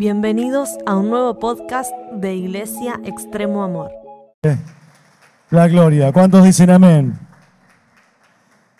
[0.00, 3.90] Bienvenidos a un nuevo podcast de Iglesia Extremo Amor.
[5.50, 6.10] La gloria.
[6.10, 7.18] ¿Cuántos dicen amén?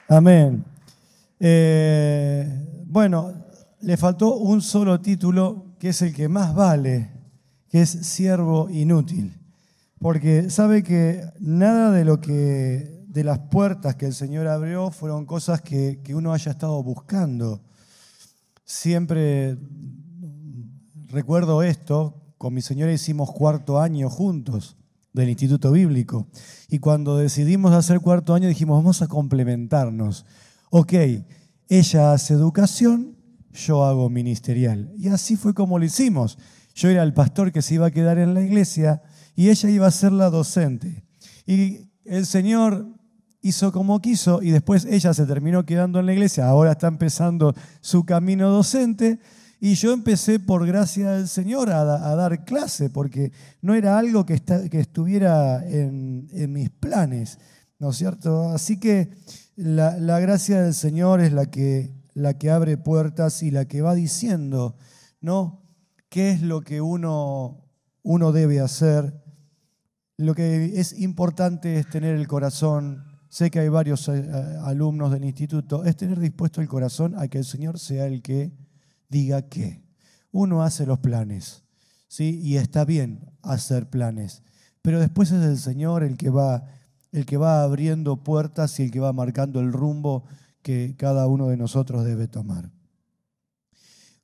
[0.08, 0.64] Amén.
[1.38, 2.48] Eh,
[2.86, 3.34] bueno,
[3.82, 7.10] le faltó un solo título que es el que más vale,
[7.68, 9.38] que es siervo inútil.
[9.98, 15.26] Porque sabe que nada de lo que de las puertas que el Señor abrió fueron
[15.26, 17.60] cosas que, que uno haya estado buscando.
[18.64, 19.58] Siempre
[21.10, 24.76] recuerdo esto, con mi señora hicimos cuarto año juntos
[25.12, 26.28] del Instituto Bíblico.
[26.68, 30.24] Y cuando decidimos hacer cuarto año dijimos, vamos a complementarnos.
[30.70, 30.94] Ok,
[31.68, 33.16] ella hace educación,
[33.52, 34.92] yo hago ministerial.
[34.96, 36.38] Y así fue como lo hicimos.
[36.74, 39.02] Yo era el pastor que se iba a quedar en la iglesia
[39.34, 41.04] y ella iba a ser la docente.
[41.46, 42.86] Y el Señor
[43.42, 47.54] hizo como quiso y después ella se terminó quedando en la iglesia, ahora está empezando
[47.80, 49.18] su camino docente
[49.60, 54.34] y yo empecé por gracia del Señor a, dar clase, porque no era algo que,
[54.72, 57.38] estuviera en, mis planes,
[57.78, 58.48] ¿no es cierto?
[58.48, 59.10] Así que
[59.56, 63.94] la, gracia del Señor es la que, la que abre puertas y la que va
[63.94, 64.76] diciendo,
[65.20, 65.62] ¿no?
[66.08, 67.68] ¿Qué es lo que uno,
[68.02, 69.22] uno debe hacer?
[70.16, 74.28] Lo que es importante es tener el corazón sé que hay varios eh,
[74.64, 78.52] alumnos del instituto, es tener dispuesto el corazón a que el Señor sea el que
[79.10, 79.82] diga qué.
[80.32, 81.64] Uno hace los planes,
[82.08, 82.40] ¿sí?
[82.42, 84.42] Y está bien hacer planes,
[84.80, 86.64] pero después es el Señor el que va
[87.12, 90.24] el que va abriendo puertas y el que va marcando el rumbo
[90.62, 92.70] que cada uno de nosotros debe tomar.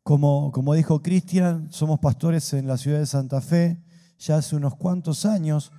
[0.04, 3.82] Como, como dijo Cristian, somos pastores en la ciudad de Santa Fe
[4.18, 5.72] ya hace unos cuantos años,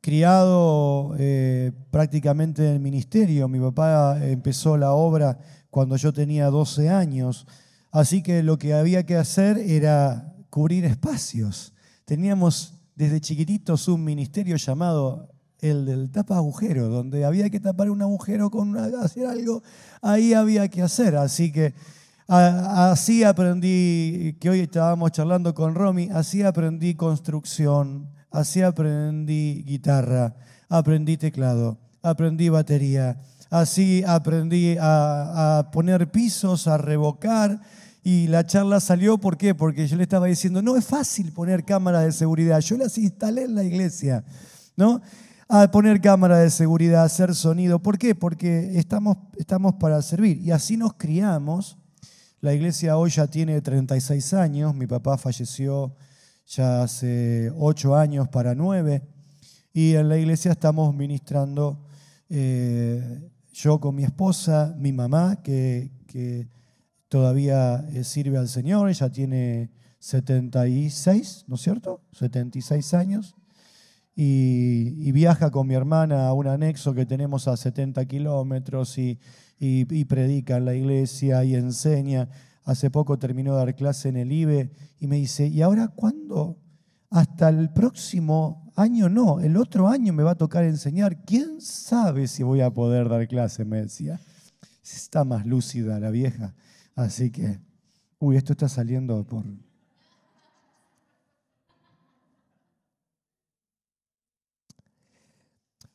[0.00, 3.48] criado eh, prácticamente en el ministerio.
[3.48, 5.38] Mi papá empezó la obra
[5.70, 7.46] cuando yo tenía 12 años,
[7.92, 11.74] Así que lo que había que hacer era cubrir espacios.
[12.06, 18.00] Teníamos desde chiquititos un ministerio llamado el del tapa agujero, donde había que tapar un
[18.00, 19.62] agujero con una, hacer algo,
[20.00, 21.16] ahí había que hacer.
[21.16, 21.74] Así que
[22.26, 30.34] así aprendí, que hoy estábamos charlando con Romy, así aprendí construcción, así aprendí guitarra,
[30.70, 33.20] aprendí teclado, aprendí batería,
[33.50, 37.60] así aprendí a, a poner pisos, a revocar
[38.04, 39.54] y la charla salió, ¿por qué?
[39.54, 42.58] Porque yo le estaba diciendo, no es fácil poner cámaras de seguridad.
[42.60, 44.24] Yo las instalé en la iglesia,
[44.76, 45.00] ¿no?
[45.48, 47.78] A poner cámaras de seguridad, hacer sonido.
[47.78, 48.16] ¿Por qué?
[48.16, 50.38] Porque estamos, estamos para servir.
[50.38, 51.78] Y así nos criamos.
[52.40, 54.74] La iglesia hoy ya tiene 36 años.
[54.74, 55.94] Mi papá falleció
[56.48, 59.00] ya hace 8 años para 9.
[59.72, 61.86] Y en la iglesia estamos ministrando
[62.28, 66.48] eh, yo con mi esposa, mi mamá, que, que
[67.12, 72.00] todavía eh, sirve al Señor, ella tiene 76, ¿no es cierto?
[72.12, 73.36] 76 años.
[74.16, 79.18] Y, viaja con mi hermana a un anexo que tenemos a 70 kilómetros y,
[79.58, 82.30] y, predica en la iglesia y enseña.
[82.64, 86.56] Hace poco terminó de dar clase en el IBE y me dice, ¿y ahora cuándo?
[87.10, 91.24] Hasta el próximo año no, el otro año me va a tocar enseñar.
[91.26, 93.66] ¿Quién sabe si voy a poder dar clase?
[93.66, 94.18] Me decía.
[94.82, 96.54] Está más lúcida la vieja.
[96.94, 97.58] Así que,
[98.18, 99.44] uy, esto está saliendo por...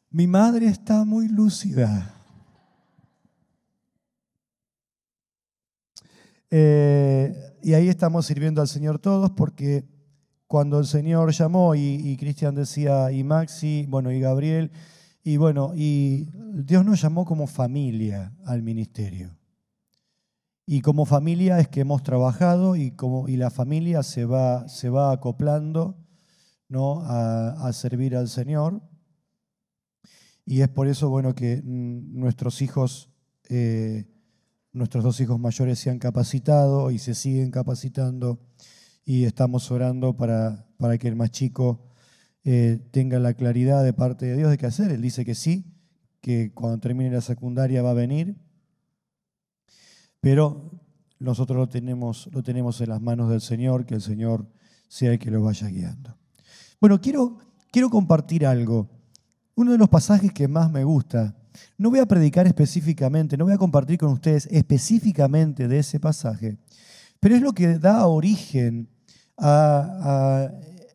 [0.09, 2.13] Mi madre está muy lúcida.
[6.49, 9.85] Eh, y ahí estamos sirviendo al Señor todos porque
[10.47, 14.71] cuando el Señor llamó y, y Cristian decía, y Maxi, bueno, y Gabriel,
[15.23, 19.37] y bueno, y Dios nos llamó como familia al ministerio.
[20.69, 24.89] Y como familia es que hemos trabajado y, como, y la familia se va, se
[24.89, 25.97] va acoplando
[26.67, 27.03] ¿no?
[27.05, 28.81] a, servir al Señor.
[30.45, 33.09] Y es por eso bueno, que mm, nuestros hijos,
[33.47, 34.11] eh,
[34.73, 38.41] nuestros dos hijos mayores se han capacitado y se siguen capacitando
[39.05, 41.87] y estamos orando para, para que el más chico
[42.43, 44.91] eh, tenga la claridad de parte de Dios de qué hacer.
[44.91, 45.63] Él dice que sí,
[46.19, 48.46] que cuando termine la secundaria va a venir
[50.21, 50.71] pero
[51.19, 54.47] nosotros lo tenemos, lo tenemos en las manos del Señor, que el Señor
[54.87, 56.15] sea el que lo vaya guiando.
[56.79, 57.39] Bueno, quiero,
[57.71, 58.89] quiero compartir algo.
[59.55, 61.35] Uno de los pasajes que más me gusta,
[61.77, 66.57] no voy a predicar específicamente, no voy a compartir con ustedes específicamente de ese pasaje,
[67.19, 68.87] pero es lo que da origen
[69.37, 70.51] a,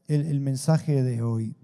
[0.07, 1.57] el mensaje de hoy.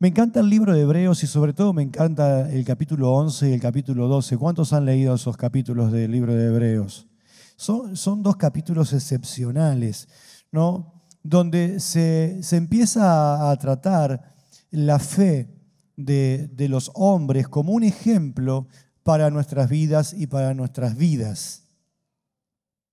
[0.00, 3.52] Me encanta el libro de Hebreos y sobre todo me encanta el capítulo 11 y
[3.54, 4.36] el capítulo 12.
[4.36, 7.08] ¿Cuántos han leído esos capítulos del libro de Hebreos?
[7.56, 10.06] Son, dos capítulos excepcionales.
[10.52, 11.02] ¿no?
[11.24, 14.36] donde se, empieza a, tratar
[14.70, 15.52] la fe
[15.96, 18.68] de, de los hombres como un ejemplo
[19.02, 21.64] para nuestras vidas y para nuestras vidas.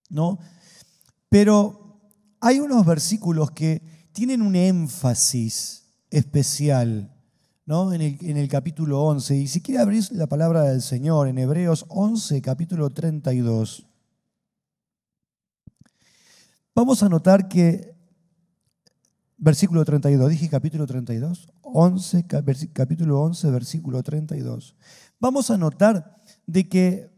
[0.09, 0.39] ¿no?
[1.29, 2.01] Pero
[2.39, 5.84] hay unos versículos que tienen un énfasis
[6.15, 7.11] especial
[7.65, 7.93] ¿no?
[7.93, 9.35] en, el, en el capítulo 11.
[9.35, 13.85] Y si quiere abrir la palabra del Señor en Hebreos 11, capítulo 32,
[16.73, 17.93] vamos a notar que
[19.37, 22.25] versículo 32, dije capítulo 32, 11,
[22.73, 24.75] capítulo 11, versículo 32.
[25.19, 27.13] Vamos a notar de que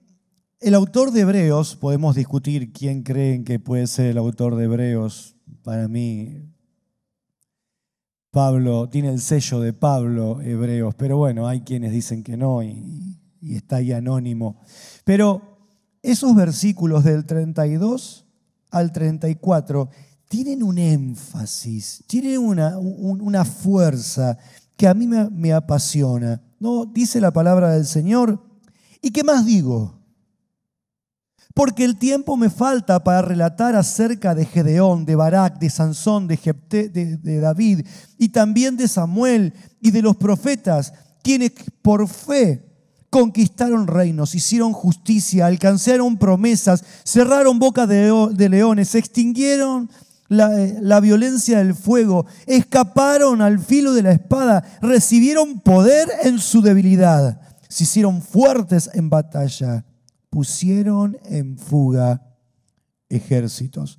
[0.60, 5.36] el autor de Hebreos, podemos discutir quién creen que puede ser el autor de Hebreos,
[5.62, 6.57] para mí
[8.38, 13.18] Pablo, tiene el sello de Pablo Hebreos, pero bueno, hay quienes dicen que no y,
[13.42, 14.62] está ahí anónimo.
[15.04, 15.58] Pero
[16.04, 18.28] esos versículos del 32
[18.70, 19.90] al 34
[20.30, 24.38] tienen un énfasis, tienen una, una fuerza
[24.76, 26.40] que a mí me, me, apasiona.
[26.60, 26.86] ¿no?
[26.86, 28.40] Dice la palabra del Señor.
[29.02, 29.97] ¿Y qué más digo?
[31.58, 37.40] Porque el tiempo me falta para relatar acerca de Gedeón, de Barak, de Sansón, de,
[37.42, 37.84] David
[38.20, 40.94] y también de Samuel y de los profetas,
[41.24, 42.64] quienes por fe
[43.10, 49.90] conquistaron reinos, hicieron justicia, alcanzaron promesas, cerraron boca de, leones, extinguieron
[50.30, 56.62] eh, la, violencia del fuego, escaparon al filo de la espada, recibieron poder en su
[56.62, 59.87] debilidad, se hicieron fuertes en batalla
[60.38, 62.22] pusieron en fuga
[63.10, 63.98] ejércitos.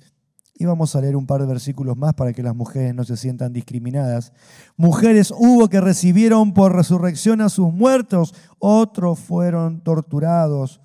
[0.53, 3.17] Y vamos a leer un par de versículos más para que las mujeres no se
[3.17, 4.31] sientan discriminadas.
[4.77, 10.79] Mujeres hubo que recibieron por resurrección a sus muertos, otros fueron torturados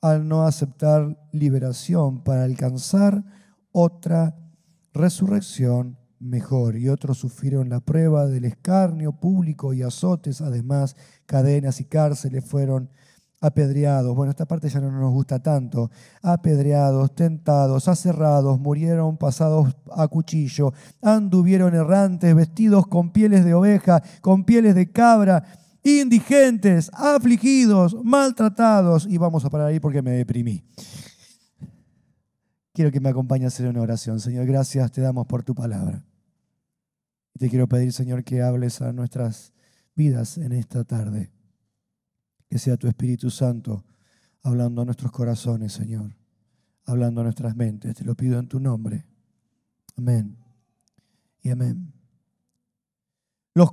[0.00, 3.22] al no aceptar liberación para alcanzar
[3.70, 4.36] otra
[4.92, 6.76] resurrección mejor.
[6.76, 12.90] Y otros sufrieron la prueba del escarnio público y azotes, además cadenas y cárceles fueron
[13.40, 15.90] apedreados, bueno, esta parte ya no nos gusta tanto,
[16.22, 20.72] apedreados, tentados, aserrados, murieron pasados a cuchillo,
[21.02, 25.44] anduvieron errantes, vestidos con pieles de oveja, con pieles de cabra,
[25.82, 30.64] indigentes, afligidos, maltratados, y vamos a parar ahí porque me deprimí.
[32.72, 34.20] Quiero que me acompañes a hacer una oración.
[34.20, 36.04] Señor, gracias te damos por tu palabra.
[37.38, 39.52] Te quiero pedir, Señor, que hables a nuestras
[39.94, 41.35] vidas en esta tarde.
[42.48, 43.84] Que sea tu Espíritu Santo
[44.42, 46.16] hablando a nuestros corazones, Señor,
[46.84, 47.94] hablando a nuestras mentes.
[47.96, 49.04] Te lo pido en tu nombre.
[49.96, 50.36] Amén.
[51.42, 51.92] Y amén.
[53.54, 53.70] Los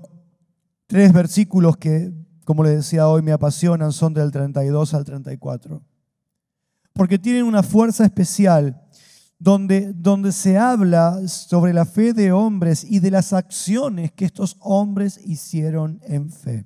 [0.87, 2.13] tres versículos que,
[2.45, 5.81] como les decía hoy, me apasionan son del 32 al 34.
[6.93, 8.79] Porque tienen una fuerza especial
[9.39, 14.55] donde, donde se habla sobre la fe de hombres y de las acciones que estos
[14.59, 16.65] hombres hicieron en fe.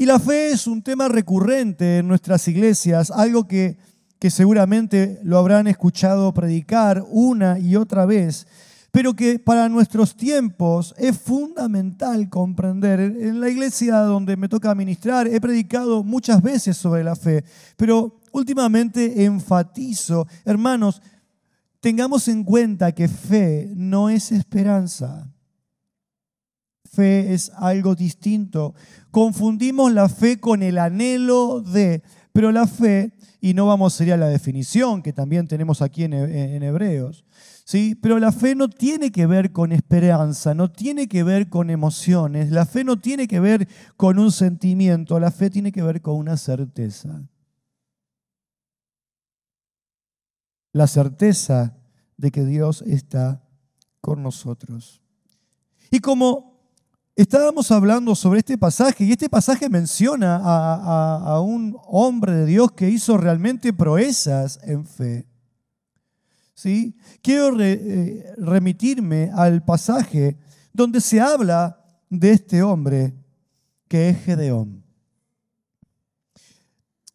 [0.00, 3.78] Y la fe es un tema recurrente en nuestras iglesias, algo que,
[4.20, 8.46] que seguramente lo habrán escuchado predicar una y otra vez,
[8.92, 13.00] pero que para nuestros tiempos es fundamental comprender.
[13.00, 17.42] En la iglesia donde me toca ministrar he predicado muchas veces sobre la fe,
[17.76, 21.02] pero últimamente enfatizo, hermanos,
[21.80, 25.28] tengamos en cuenta que fe no es esperanza.
[26.90, 28.74] Fe es algo distinto.
[29.10, 32.02] Confundimos la fe con el anhelo de,
[32.32, 36.04] pero la fe, y no vamos a ir a la definición que también tenemos aquí
[36.04, 37.24] en, Hebreos,
[37.64, 37.94] ¿sí?
[37.94, 42.50] pero la fe no tiene que ver con esperanza, no tiene que ver con emociones,
[42.50, 46.16] la fe no tiene que ver con un sentimiento, la fe tiene que ver con
[46.16, 47.22] una certeza.
[50.72, 51.76] La certeza
[52.16, 53.42] de que Dios está
[54.00, 55.02] con nosotros.
[55.90, 56.57] Y como
[57.18, 62.88] Estábamos hablando sobre este pasaje y este pasaje menciona a, un hombre de Dios que
[62.88, 65.26] hizo realmente proezas en fe.
[66.54, 66.96] ¿Sí?
[67.20, 70.38] Quiero eh, remitirme al pasaje
[70.72, 73.16] donde se habla de este hombre
[73.88, 74.84] que es Gedeón.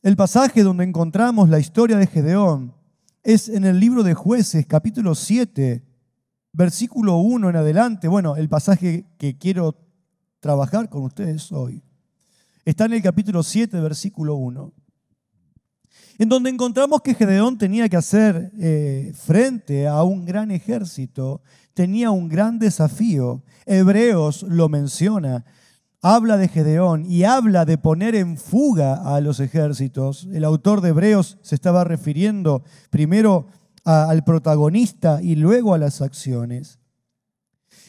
[0.02, 2.76] El pasaje donde encontramos la historia de Gedeón
[3.24, 5.82] es en el libro de jueces, capítulo 7,
[6.52, 8.10] versículo 1 en adelante.
[8.10, 9.78] Bueno, el pasaje que quiero
[10.44, 11.82] trabajar con ustedes hoy.
[12.66, 14.74] Está en el capítulo 7, versículo 1,
[16.20, 21.42] en donde encontramos que Gedeón tenía que hacer eh, frente a un gran ejército,
[21.74, 23.42] tenía un gran desafío.
[23.66, 25.46] Hebreos lo menciona,
[26.02, 30.28] habla de Gedeón y habla de poner en fuga a los ejércitos.
[30.34, 33.48] El autor de Hebreos se estaba refiriendo primero
[33.86, 36.80] al protagonista y luego a las acciones.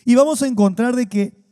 [0.04, 1.43] Y vamos a encontrar de que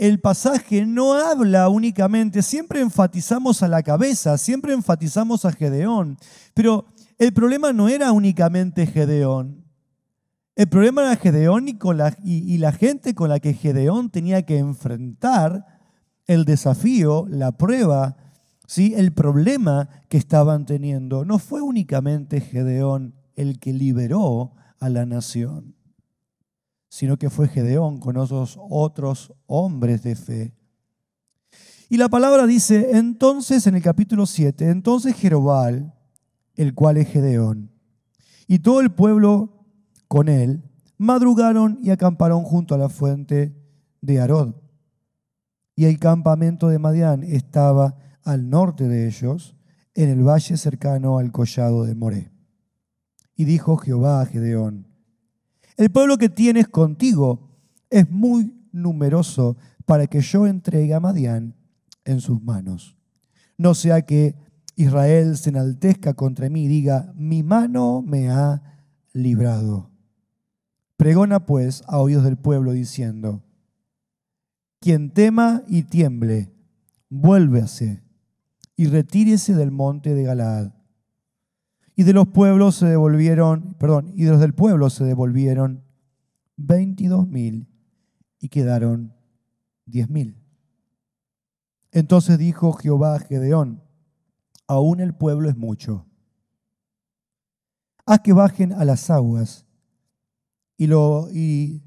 [0.00, 6.16] el pasaje no habla únicamente, siempre enfatizamos a la cabeza, siempre enfatizamos a Gedeón,
[6.54, 6.86] pero
[7.18, 9.62] el problema no era únicamente Gedeón.
[10.56, 15.66] El problema era Gedeón y, la, gente con la que Gedeón tenía que enfrentar
[16.26, 18.16] el desafío, la prueba,
[18.66, 18.94] ¿sí?
[18.96, 21.26] el problema que estaban teniendo.
[21.26, 25.74] No fue únicamente Gedeón el que liberó a la nación
[26.90, 30.54] sino que fue Gedeón con otros hombres de fe.
[31.88, 35.94] Y la palabra dice, entonces en el capítulo 7, entonces Jerobal,
[36.56, 37.70] el cual es Gedeón,
[38.48, 39.64] y todo el pueblo
[40.08, 40.64] con él,
[40.98, 43.56] madrugaron y acamparon junto a la fuente
[44.00, 44.54] de Arod.
[45.76, 49.56] Y el campamento de Madián estaba al norte de ellos,
[49.94, 52.32] en el valle cercano al collado de Moré.
[53.36, 54.89] Y dijo Jehová a Gedeón,
[55.80, 57.48] el pueblo que tienes contigo
[57.88, 59.56] es muy numeroso
[59.86, 61.54] para que yo entregue a Madián
[62.04, 62.98] en sus manos.
[63.56, 64.34] No sea que
[64.76, 68.62] Israel se enaltezca contra mí y diga, mi mano me ha
[69.14, 69.90] librado.
[70.98, 73.42] Pregona pues a oídos del pueblo diciendo,
[74.80, 76.52] quien tema y tiemble,
[77.08, 78.02] vuélvase
[78.76, 80.72] y retírese del monte de Galaad
[82.00, 85.84] y de los pueblos se devolvieron, perdón, y de los del pueblo se devolvieron
[86.56, 87.68] 22 mil
[88.38, 89.12] y quedaron
[89.84, 90.42] 10 mil.
[91.92, 93.82] Entonces dijo Jehová a Gedeón,
[94.66, 96.06] aún el pueblo es mucho.
[98.06, 99.66] Haz que bajen a las aguas
[100.78, 101.82] y, lo, y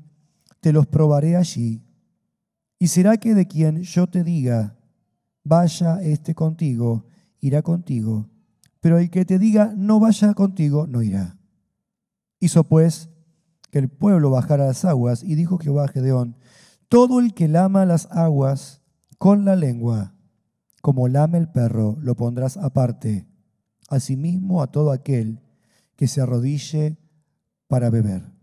[0.60, 1.82] te los probaré allí.
[2.78, 4.78] Y será que de quien yo te diga,
[5.44, 7.08] vaya este contigo,
[7.40, 8.30] irá contigo
[8.84, 11.38] pero el que te diga no vaya contigo, no irá.
[12.42, 13.10] Hizo pues
[13.72, 16.36] que el pueblo bajara las aguas y dijo Jehová a Gedeón,
[16.90, 18.82] todo el que lama las aguas
[19.18, 20.16] con la lengua,
[20.82, 23.26] como lame el perro, lo pondrás aparte.
[23.88, 25.40] Asimismo a todo aquel
[25.96, 26.98] que se arrodille
[27.70, 28.34] para beber.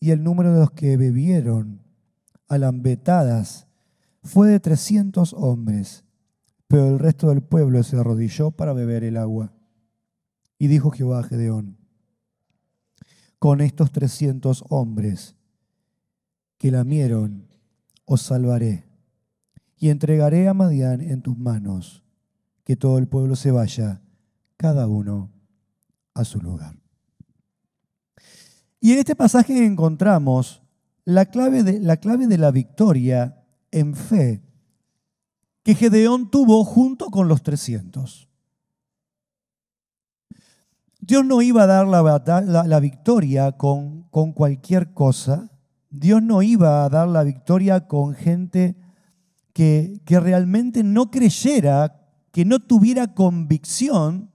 [0.00, 1.82] Y el número de los que bebieron
[2.48, 3.68] alambetadas
[4.24, 6.04] fue de trescientos hombres
[6.68, 9.52] pero el resto del pueblo se arrodilló para beber el agua.
[10.58, 11.78] Y dijo Jehová a Gedeón,
[13.38, 15.36] con estos trescientos hombres
[16.58, 17.48] que lamieron,
[18.04, 18.86] os salvaré,
[19.78, 22.02] y entregaré a Madián en tus manos,
[22.64, 24.00] que todo el pueblo se vaya,
[24.56, 25.30] cada uno
[26.14, 26.78] a su lugar.
[28.80, 30.62] Y en este pasaje encontramos
[31.04, 34.42] la clave de la, clave de la victoria en fe
[35.66, 38.28] que Gedeón tuvo junto con los 300.
[41.00, 45.50] Dios no iba a dar la, victoria con, con cualquier cosa.
[45.90, 48.76] Dios no iba a dar la victoria con gente
[49.52, 54.30] que, que realmente no creyera, que no tuviera convicción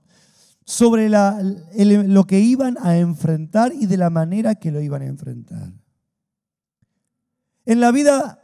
[0.66, 5.06] sobre la, lo que iban a enfrentar y de la manera que lo iban a
[5.06, 5.72] enfrentar.
[7.64, 8.41] En la vida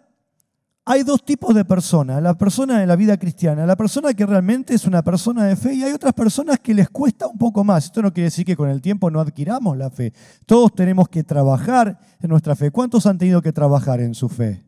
[0.90, 2.22] hay dos tipos de personas.
[2.22, 5.74] La persona de la vida cristiana, la persona que realmente es una persona de fe
[5.74, 7.84] y hay otras personas que les cuesta un poco más.
[7.84, 10.14] Esto no quiere decir que con el tiempo no adquiramos la fe.
[10.46, 12.70] Todos tenemos que trabajar en nuestra fe.
[12.70, 14.64] ¿Cuántos han tenido que trabajar en su fe?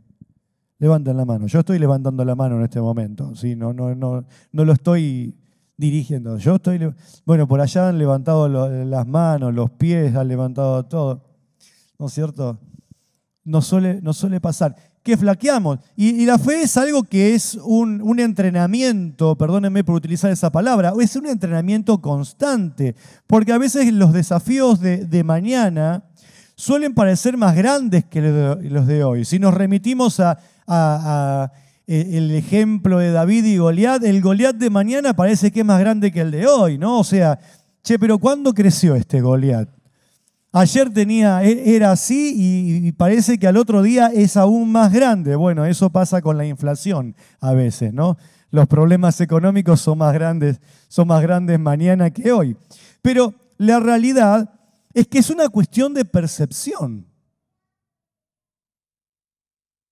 [0.79, 1.47] Levanten la mano.
[1.47, 3.35] Yo estoy levantando la mano en este momento.
[3.35, 3.57] ¿sí?
[3.57, 5.35] No, no, no, no lo estoy
[5.79, 6.37] dirigiendo.
[6.37, 6.81] Yo estoy,
[7.25, 11.25] bueno, por allá han levantado las manos, los pies, han levantado todo.
[11.99, 12.59] ¿No es cierto?
[13.43, 15.81] No suele, no suele pasar que flaqueamos.
[15.97, 21.17] Y, la fe es algo que es un, entrenamiento, perdónenme por utilizar esa palabra, es
[21.17, 22.95] un entrenamiento constante,
[23.27, 26.05] porque a veces los desafíos de, mañana
[26.55, 28.21] suelen parecer más grandes que
[28.63, 29.25] los de hoy.
[29.25, 31.53] Si nos remitimos a,
[31.87, 35.81] e, el ejemplo de David y Goliat, el Goliat de mañana parece que es más
[35.81, 37.01] grande que el de hoy, ¿no?
[37.01, 37.39] O sea,
[37.83, 39.80] che, pero ¿cuándo creció este Goliat?
[40.53, 45.37] Ayer tenía, e, era así y parece que al otro día es aún más grande.
[45.37, 48.17] Bueno, eso pasa con la inflación a veces, ¿no?
[48.51, 52.57] Los problemas económicos son más grandes, son más grandes mañana que hoy.
[53.01, 54.53] Pero la realidad
[54.93, 57.07] es que es una cuestión de percepción.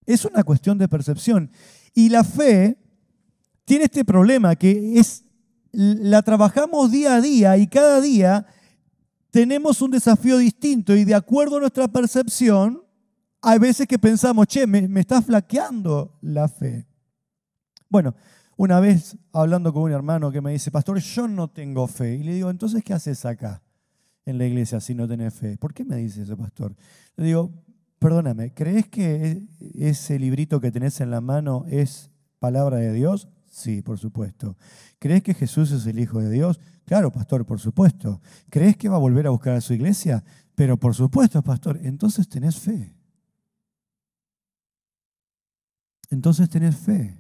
[0.06, 1.52] Es una cuestión de percepción.
[1.94, 2.78] Y la fe
[3.64, 5.24] tiene este problema que es
[5.70, 8.46] la trabajamos día a día y cada día
[9.38, 12.83] tenemos un desafío distinto y de acuerdo a nuestra percepción,
[13.40, 16.88] hay veces que pensamos, che, me, está flaqueando la fe.
[17.88, 18.16] Bueno,
[18.57, 22.16] una vez hablando con un hermano que me dice, pastor, yo no tengo fe.
[22.16, 23.62] Y le digo, entonces, ¿qué haces acá?
[24.26, 25.57] en la iglesia si no tenés fe.
[25.57, 26.75] ¿Por qué me dice eso, pastor?
[27.16, 27.52] Le digo,
[28.00, 33.28] perdóname, ¿crees que ese librito que tenés en la mano es palabra de Dios?
[33.49, 34.57] Sí, por supuesto.
[34.99, 36.59] ¿Crees que Jesús es el Hijo de Dios?
[36.88, 38.23] Claro, pastor, por supuesto.
[38.49, 40.25] ¿Crees que va a volver a buscar a su iglesia?
[40.54, 42.97] Pero por supuesto, pastor, entonces tenés fe.
[46.09, 47.14] Entonces tenés fe.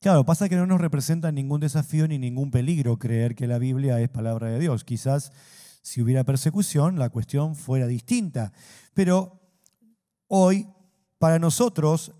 [0.00, 4.00] Claro, pasa que no nos representa ningún desafío ni ningún peligro creer que la Biblia
[4.00, 4.82] es palabra de Dios.
[4.82, 5.30] Quizás
[5.80, 8.52] si hubiera persecución la cuestión fuera distinta.
[8.94, 9.40] Pero
[10.26, 10.66] hoy,
[11.18, 12.14] para nosotros,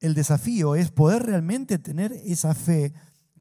[0.00, 2.94] el desafío es poder realmente tener esa fe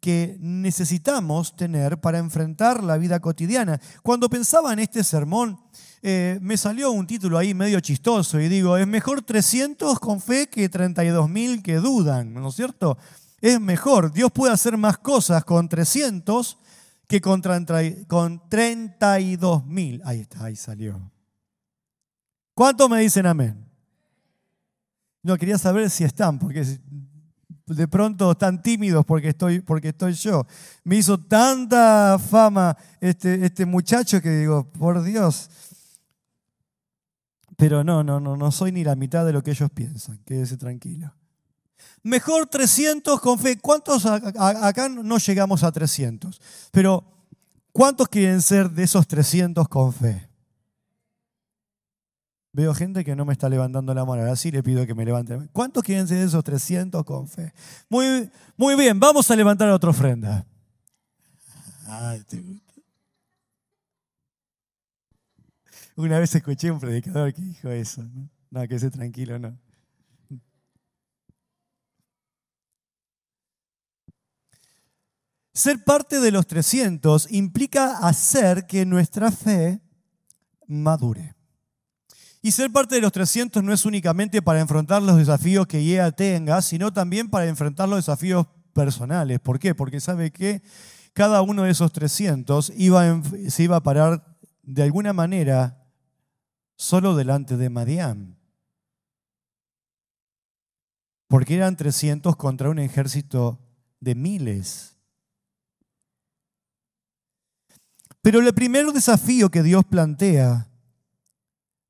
[0.05, 3.81] que necesitamos tener para enfrentar la vida cotidiana.
[4.03, 5.59] Cuando pensaba en este sermón,
[6.03, 10.45] eh, me salió un título ahí medio chistoso y digo, es mejor 300 con fe
[10.47, 12.99] que 32.000 que dudan, ¿no es cierto?
[13.41, 16.59] Es mejor, Dios puede hacer más cosas con 300
[17.07, 20.01] que con, con 32.000.
[20.05, 21.01] Ahí está, ahí salió.
[22.53, 23.67] ¿Cuántos me dicen amén?
[25.23, 26.63] No, quería saber si están, porque
[27.67, 30.45] de pronto están tímidos porque estoy, porque estoy yo.
[30.83, 35.49] Me hizo tanta fama este, este muchacho que digo, por Dios.
[37.57, 40.19] Pero no, no, no, no soy ni la mitad de lo que ellos piensan.
[40.25, 41.13] Quédese tranquilo.
[42.03, 43.57] Mejor 300 con fe.
[43.57, 46.39] ¿Cuántos acá no llegamos a 300?
[46.71, 47.03] Pero
[47.71, 50.29] ¿cuántos quieren ser de esos 300 con fe?
[52.55, 54.21] Veo gente que no me está levantando la mano.
[54.21, 55.37] Ahora sí le pido que me levante.
[55.51, 57.51] ¿Cuántos quieren ser de esos 300 con fe?
[57.89, 60.47] Muy, muy bien, vamos a levantar otra ofrenda.
[65.97, 68.03] Una vez escuché un predicador que dijo eso.
[68.03, 69.59] No, no que esté tranquilo, no.
[75.53, 79.81] Ser parte de los 300 implica hacer que nuestra fe
[80.67, 81.34] madure.
[82.45, 86.11] Y ser parte de los 300 no es únicamente para enfrentar los desafíos que IEA
[86.11, 89.39] tenga, sino también para enfrentar los desafíos personales.
[89.39, 89.73] ¿Por qué?
[89.73, 90.61] Porque sabe que
[91.13, 95.89] cada uno de esos 300 iba, se iba a parar de alguna manera
[96.75, 98.37] solo delante de Madián.
[101.27, 103.59] Porque eran 300 contra un ejército
[103.99, 104.99] de miles.
[108.21, 110.69] Pero el primer desafío que Dios plantea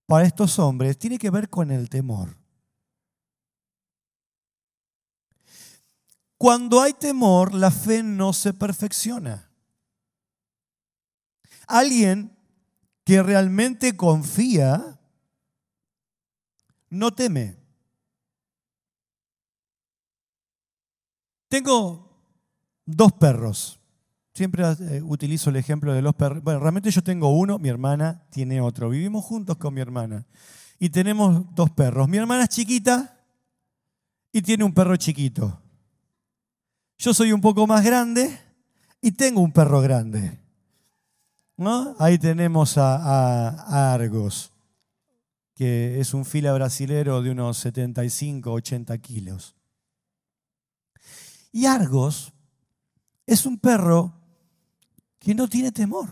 [0.06, 2.38] para estos hombres tiene que ver con el temor.
[6.38, 9.50] Cuando hay temor, la fe no se perfecciona.
[11.68, 12.38] Alguien
[13.04, 15.00] que realmente confía
[16.89, 17.58] no teme.
[21.48, 22.10] Tengo
[22.86, 23.80] dos perros.
[24.36, 26.43] Siempre eh, utilizo el ejemplo de los perros.
[26.43, 28.89] Bueno, realmente yo tengo uno, mi hermana tiene otro.
[28.89, 30.26] Vivimos juntos con mi hermana.
[30.78, 32.10] Y tenemos dos perros.
[32.10, 33.17] Mi hermana es chiquita
[34.34, 35.62] y tiene un perro chiquito.
[36.98, 38.38] Yo soy un poco más grande
[39.00, 40.38] y tengo un perro grande.
[41.56, 41.95] ¿No?
[41.98, 44.52] Ahí tenemos a, Argos,
[45.54, 49.56] que es un fila brasilero de unos 75, 80 kilos.
[51.54, 52.34] Y Argos
[53.26, 54.14] es un perro
[55.26, 56.08] que no tiene temor.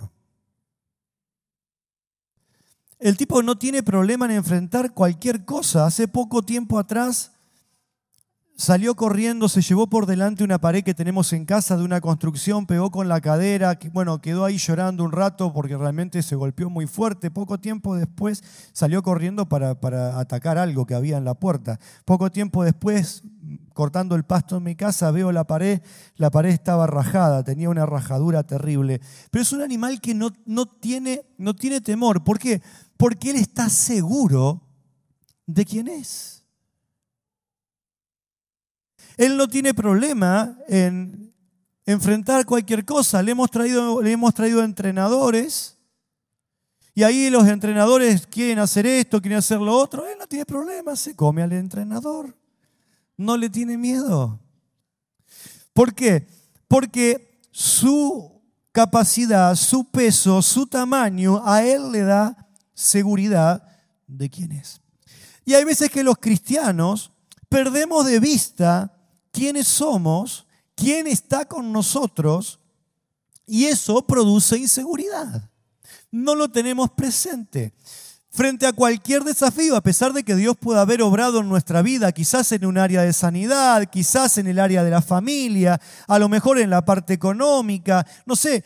[2.98, 5.86] El tipo no tiene problema en enfrentar cualquier cosa.
[5.86, 7.33] Hace poco tiempo atrás
[8.56, 12.66] salió corriendo, se llevó por delante una pared que tenemos en casa de una construcción,
[12.66, 16.88] pegó con la cadera, bueno, quedó ahí llorando un rato porque realmente se golpeó muy
[16.88, 17.32] fuerte.
[17.32, 21.80] Poco tiempo después salió corriendo para, para atacar algo que había en la puerta.
[22.06, 23.24] Poco tiempo después
[23.74, 25.82] cortando el pasto en mi casa, veo la pared,
[26.16, 29.02] la pared estaba rajada, tenía una rajadura terrible.
[29.32, 32.24] Pero es un animal que no, no, tiene, no tiene temor.
[32.24, 32.62] ¿Por qué?
[32.98, 34.62] Porque él está seguro
[35.46, 36.43] de quién es.
[39.18, 41.34] Él no tiene problema en
[41.86, 43.22] enfrentar cualquier cosa.
[43.22, 45.78] Le hemos traído, le hemos traído entrenadores
[46.96, 50.08] y ahí los entrenadores quieren hacer esto, quieren hacer lo otro.
[50.08, 52.34] Él no tiene problema, se come al entrenador
[53.18, 54.40] no le tiene miedo.
[55.74, 56.28] ¿Por qué?
[56.68, 63.64] Porque su capacidad, su peso, su tamaño, a él le da seguridad
[64.08, 64.82] de quién es.
[65.46, 67.12] Y hay veces que los cristianos
[67.50, 68.94] perdemos de vista
[69.34, 72.60] quiénes somos, quién está con nosotros,
[73.46, 75.50] y eso produce inseguridad.
[76.10, 77.74] No lo tenemos presente
[78.30, 82.14] frente a cualquier desafío, a pesar de que Dios pueda haber obrado en nuestra vida,
[82.14, 86.30] quizás en un área de sanidad, quizás en el área de la familia, a lo
[86.30, 88.64] mejor en la parte económica, no sé,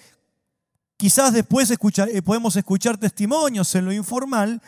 [0.98, 4.60] Quizás después eh, podemos escuchar testimonios en lo informal,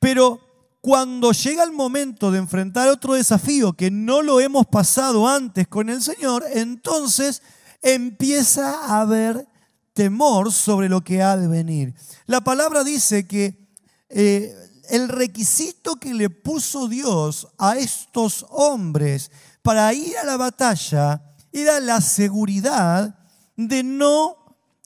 [0.00, 0.40] pero
[0.80, 5.90] cuando llega el momento de enfrentar otro desafío que no lo hemos pasado antes con
[5.90, 7.42] el Señor, entonces
[7.82, 9.48] empieza a haber
[9.92, 11.94] temor sobre lo que ha de venir.
[12.26, 13.68] La palabra dice que
[14.08, 14.54] eh,
[14.88, 19.30] el requisito que le puso Dios a estos hombres
[19.62, 23.18] para ir a la batalla era la seguridad
[23.56, 24.36] de no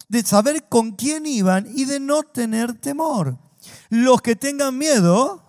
[0.08, 3.38] de saber con quién iban y de no tener temor.
[3.88, 5.41] Los que tengan miedo,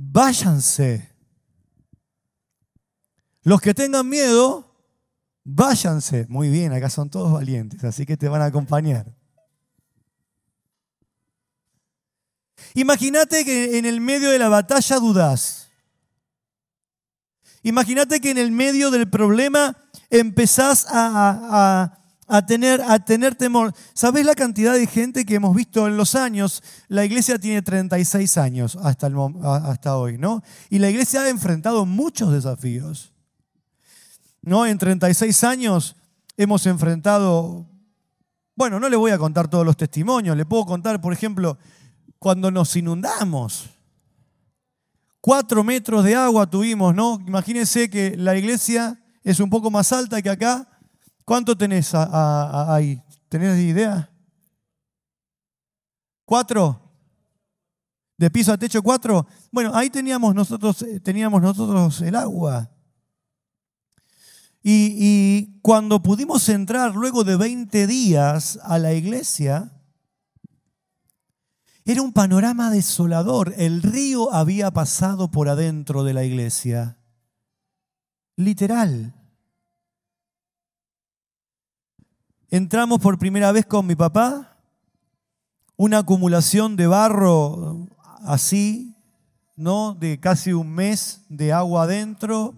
[0.00, 1.10] váyanse.
[3.42, 4.74] Los que tengan miedo,
[5.44, 6.26] váyanse.
[6.28, 9.14] Muy bien, acá son todos valientes, así que te van a acompañar.
[12.74, 15.70] Imagínate que en el medio de la batalla dudas.
[17.62, 19.76] Imagínate que en el medio del problema
[20.08, 21.99] empezás a,
[22.46, 23.74] tener, a tener temor.
[23.92, 26.62] ¿Sabés la cantidad de gente que hemos visto en los años?
[26.86, 30.42] La iglesia tiene 36 años hasta, el, hasta hoy, ¿no?
[30.70, 33.12] Y la iglesia ha enfrentado muchos desafíos.
[34.42, 34.64] ¿No?
[34.64, 35.96] En 36 años
[36.36, 37.66] hemos enfrentado,
[38.54, 41.58] bueno, no le voy a contar todos los testimonios, le puedo contar, por ejemplo,
[42.20, 43.70] cuando nos inundamos.
[45.20, 47.20] Cuatro metros de agua tuvimos, ¿no?
[47.26, 50.69] Imagínense que la iglesia es un poco más alta que acá.
[51.30, 53.00] ¿Cuánto tenés ahí?
[53.28, 54.10] ¿Tenés idea?
[56.24, 56.90] ¿Cuatro?
[58.18, 59.24] ¿De piso a techo cuatro?
[59.52, 62.68] Bueno, ahí teníamos nosotros, eh, teníamos nosotros el agua.
[64.60, 69.70] Y, y cuando pudimos entrar luego de 20 días a la iglesia,
[71.84, 73.54] era un panorama desolador.
[73.56, 76.98] El río había pasado por adentro de la iglesia.
[78.34, 79.14] Literal.
[82.52, 84.56] Entramos por primera vez con mi papá,
[85.76, 87.86] una acumulación de barro
[88.24, 88.96] así,
[89.54, 89.94] ¿no?
[89.94, 92.56] De casi un mes de agua adentro.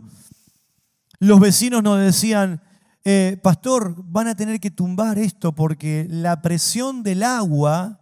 [1.19, 2.63] Los vecinos nos decían,
[3.05, 8.01] eh, pastor, van a tener que tumbar esto porque la presión del agua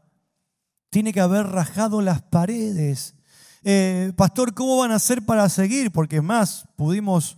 [0.91, 3.17] tiene que haber rajado las paredes.
[3.65, 5.91] Eh, pastor, ¿cómo van a hacer para seguir?
[5.91, 7.37] Porque más, pudimos,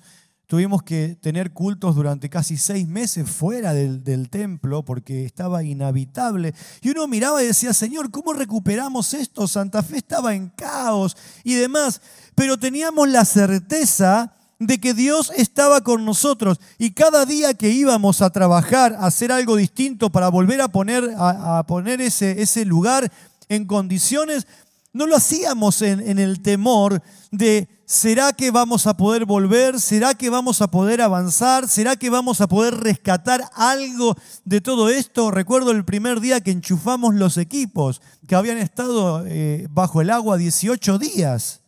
[0.52, 6.54] tuvimos que tener cultos durante casi seis meses fuera del, del templo porque estaba inhabitable.
[6.82, 9.48] Y uno miraba y decía, Señor, ¿cómo recuperamos esto?
[9.48, 12.02] Santa Fe estaba en caos y demás.
[12.34, 18.20] Pero teníamos la certeza de que Dios estaba con nosotros y cada día que íbamos
[18.20, 23.10] a trabajar, a hacer algo distinto para volver a poner, a, poner ese, ese lugar
[23.48, 24.46] en condiciones,
[24.92, 29.81] no lo hacíamos en, el temor de, ¿será que vamos a poder volver?
[29.81, 31.66] ¿Será que vamos a poder avanzar?
[31.66, 35.31] ¿Será que vamos a poder rescatar algo de todo esto?
[35.31, 40.37] Recuerdo el primer día que enchufamos los equipos, que habían estado eh, bajo el agua
[40.37, 41.62] 18 días.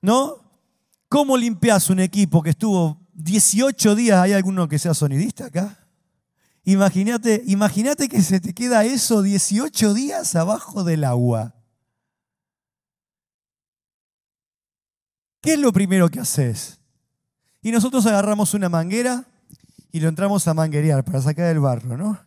[0.00, 0.38] ¿No?
[1.08, 4.20] ¿Cómo limpias un equipo que estuvo 18 días?
[4.20, 5.78] ¿Hay alguno que sea sonidista acá?
[6.64, 11.54] Imagínate, imagínate que se te queda eso 18 días abajo del agua.
[15.42, 16.78] ¿Qué es lo primero que haces?
[17.62, 19.24] Y nosotros agarramos una manguera
[19.90, 22.18] y lo entramos a manguerear para sacar el barro, ¿no?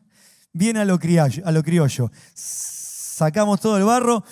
[0.52, 2.12] Bien a lo, criollo, a lo criollo.
[2.34, 4.26] Sacamos todo el barro,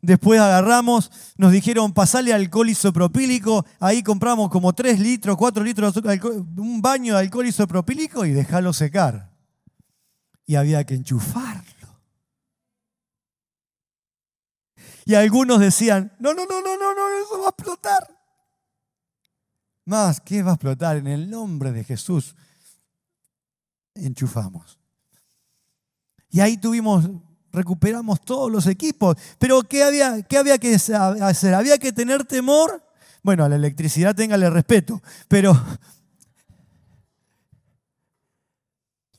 [0.00, 6.12] después agarramos, nos dijeron pasale alcohol isopropílico, ahí compramos como 3 litros, 4 litros de
[6.12, 9.30] azúcar, un baño de alcohol isopropílico y déjalo secar
[10.46, 11.64] y había que enchufarlo.
[15.04, 18.17] Y algunos decían, no, no, no, no, no, no, eso va a explotar.
[19.88, 20.98] Más, ¿qué va a explotar?
[20.98, 22.36] En el nombre de Jesús
[23.94, 24.78] enchufamos.
[26.28, 27.08] Y ahí tuvimos,
[27.50, 29.16] recuperamos todos los equipos.
[29.38, 31.54] Pero ¿qué había, qué había que hacer?
[31.54, 32.84] ¿Había que tener temor?
[33.22, 35.58] Bueno, a la electricidad téngale respeto, pero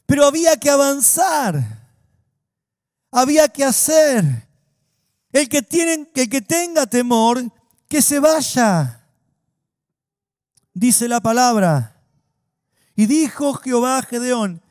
[0.06, 1.64] Pero había que avanzar.
[3.12, 4.48] Había que hacer.
[5.32, 5.66] El que,
[6.16, 7.44] el que tenga temor,
[7.88, 8.99] que se vaya.
[10.74, 12.04] Dice la palabra.
[12.96, 14.62] Y dijo Jehová a Gedeón,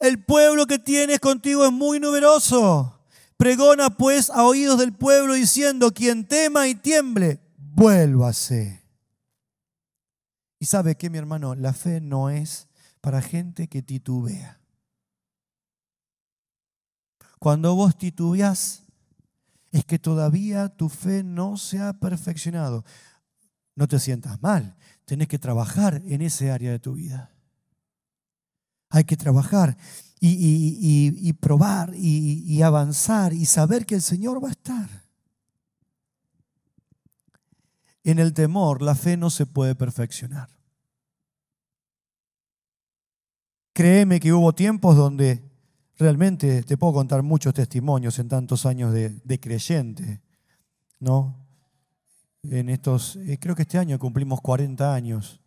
[0.00, 3.00] el pueblo que tienes contigo es muy numeroso.
[3.36, 8.82] Pregona pues a oídos del pueblo diciendo, quien tema y tiemble, vuélvase.
[10.58, 12.68] Y sabe que mi hermano, la fe no es
[13.00, 14.58] para gente que titubea.
[17.38, 18.82] Cuando vos titubeás,
[19.70, 22.84] es que todavía tu fe no se ha perfeccionado.
[23.74, 24.74] No te sientas mal,
[25.06, 27.32] tenés que trabajar en ese área de tu vida.
[28.90, 29.76] hay que trabajar
[30.20, 35.06] y, probar y avanzar y saber que el Señor va a estar.
[38.04, 40.48] En el temor la fe no se puede perfeccionar.
[43.72, 45.42] Créeme que hubo tiempos donde
[45.98, 50.22] realmente te puedo contar muchos testimonios en tantos años de, creyente,
[50.98, 51.45] ¿no?
[52.50, 55.40] En estos, eh, creo que este año cumplimos 40 años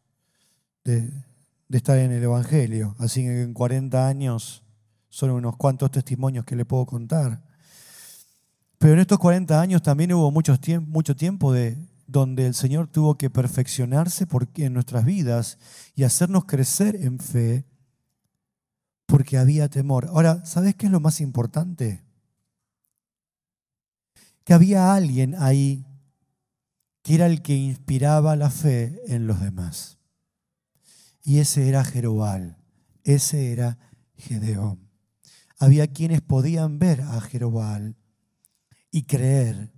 [0.84, 1.12] de,
[1.70, 4.64] estar en el Evangelio, así que en 40 años
[5.10, 7.42] son unos cuantos testimonios que le puedo contar.
[8.78, 10.58] Pero en estos 40 años también hubo mucho
[11.16, 15.60] tiempo de, donde el Señor tuvo que perfeccionarse en nuestras vidas
[15.96, 17.66] y hacernos crecer en fe
[19.06, 20.08] porque había temor.
[20.08, 22.04] Ahora, ¿sabes qué es lo más importante?
[24.44, 25.86] Que había alguien ahí
[27.02, 29.98] que era el que inspiraba la fe en los demás.
[31.24, 32.58] Y ese era Jerobal,
[33.04, 33.78] ese era
[34.18, 34.90] Gedeón.
[35.58, 37.96] Había quienes podían ver a Jerobal
[38.92, 39.72] y creer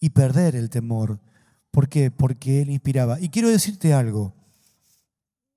[0.00, 1.20] y perder el temor.
[1.70, 2.10] ¿Por qué?
[2.10, 3.20] Porque él inspiraba.
[3.20, 4.34] Y quiero decirte algo.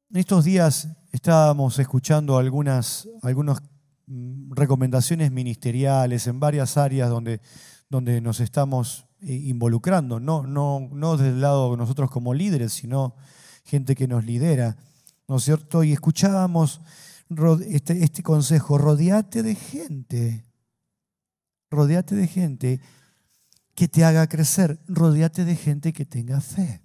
[0.09, 3.07] En estos días estábamos escuchando algunas,
[4.07, 7.41] mm, recomendaciones ministeriales en varias áreas donde,
[7.89, 13.15] donde nos estamos involucrando, no, no, no desde el lado de nosotros como líderes, sino
[13.63, 14.77] gente que nos lidera,
[15.27, 15.83] ¿no es cierto?
[15.83, 16.81] Y escuchábamos
[17.67, 20.45] este, este consejo, rodeate de gente,
[21.69, 22.81] rodeate de gente
[23.75, 26.81] que te haga crecer, rodeate de gente que tenga fe.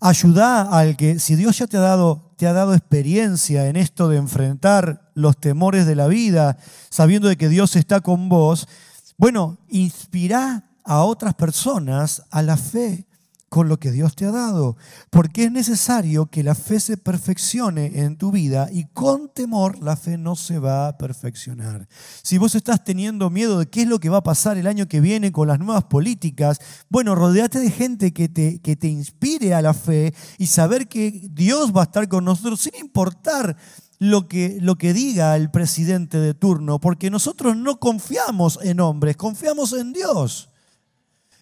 [0.00, 4.08] Ayuda al que, si Dios ya te ha, dado, te ha dado experiencia en esto
[4.08, 6.56] de enfrentar los temores de la vida,
[6.88, 8.68] sabiendo de que Dios está con vos,
[9.16, 13.07] bueno, inspira a otras personas a la fe
[13.48, 14.76] con lo que Dios te ha dado,
[15.10, 19.96] porque es necesario que la fe se perfeccione en tu vida y con temor la
[19.96, 21.88] fe no se va a perfeccionar.
[22.22, 24.86] Si vos estás teniendo miedo de qué es lo que va a pasar el año
[24.86, 29.54] que viene con las nuevas políticas, bueno, rodeate de gente que te, que te inspire
[29.54, 33.56] a la fe y saber que Dios va a estar con nosotros sin importar
[33.98, 39.16] lo que, lo que diga el presidente de turno, porque nosotros no confiamos en hombres,
[39.16, 40.50] confiamos en Dios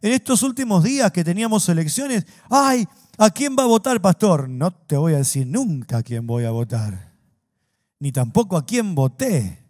[0.07, 2.87] en estos últimos días que teníamos elecciones, ay,
[3.19, 4.49] ¿a quién va a votar, pastor?
[4.49, 7.13] No te voy a decir nunca a quién voy a votar,
[7.99, 9.67] ni tampoco a quién voté,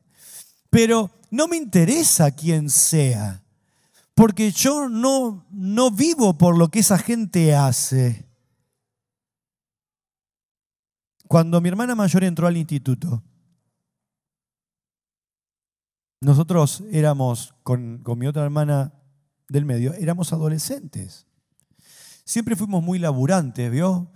[0.69, 3.43] pero no me interesa quién sea,
[4.15, 8.27] porque yo no, no vivo por lo que esa gente hace.
[11.27, 13.23] Cuando mi hermana mayor entró al instituto,
[16.21, 18.93] nosotros éramos con, con mi otra hermana
[19.49, 21.27] del medio, éramos adolescentes.
[22.25, 24.11] Siempre fuimos muy laburantes, ¿vio?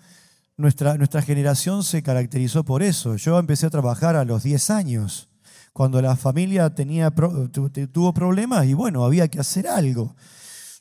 [0.56, 3.16] Nuestra, nuestra generación se caracterizó por eso.
[3.16, 5.28] Yo empecé a trabajar a los 10 años,
[5.72, 10.16] cuando la familia tenía, tuvo problemas y bueno, había que hacer algo.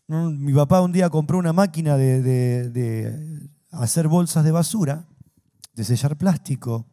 [0.08, 5.06] Mi papá un día compró una máquina de, de hacer bolsas de basura,
[5.76, 6.88] de sellar plástico,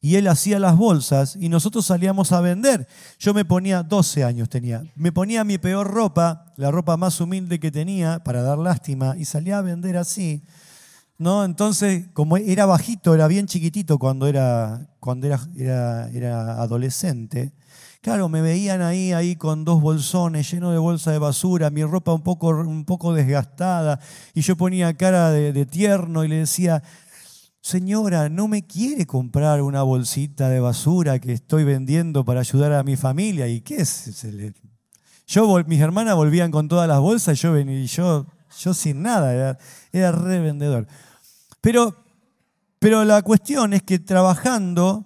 [0.00, 2.86] y él hacía las bolsas y nosotros salíamos a vender.
[3.18, 7.58] Yo me ponía, 12 años tenía, me ponía mi peor ropa, la ropa más humilde
[7.58, 10.42] que tenía para dar lástima y salía a vender así.
[11.18, 11.44] ¿no?
[11.44, 17.52] Entonces, como era bajito, era bien chiquitito cuando era, cuando era, era, adolescente,
[18.02, 22.12] claro, me veían ahí, ahí con dos bolsones llenos de bolsa de basura, mi ropa
[22.12, 23.98] un poco, un poco desgastada,
[24.34, 26.82] y yo ponía cara de tierno y le decía,
[27.66, 32.84] señora, no me quiere comprar una bolsita de basura que estoy vendiendo para ayudar a
[32.84, 33.48] mi familia.
[33.48, 34.24] ¿Y qué es?
[35.26, 38.26] Yo, mis hermanas volvían con todas las bolsas y yo, y yo,
[38.56, 39.58] yo sin nada, era,
[39.90, 40.86] era revendedor.
[41.60, 42.04] Pero,
[42.78, 45.04] pero la cuestión es que trabajando,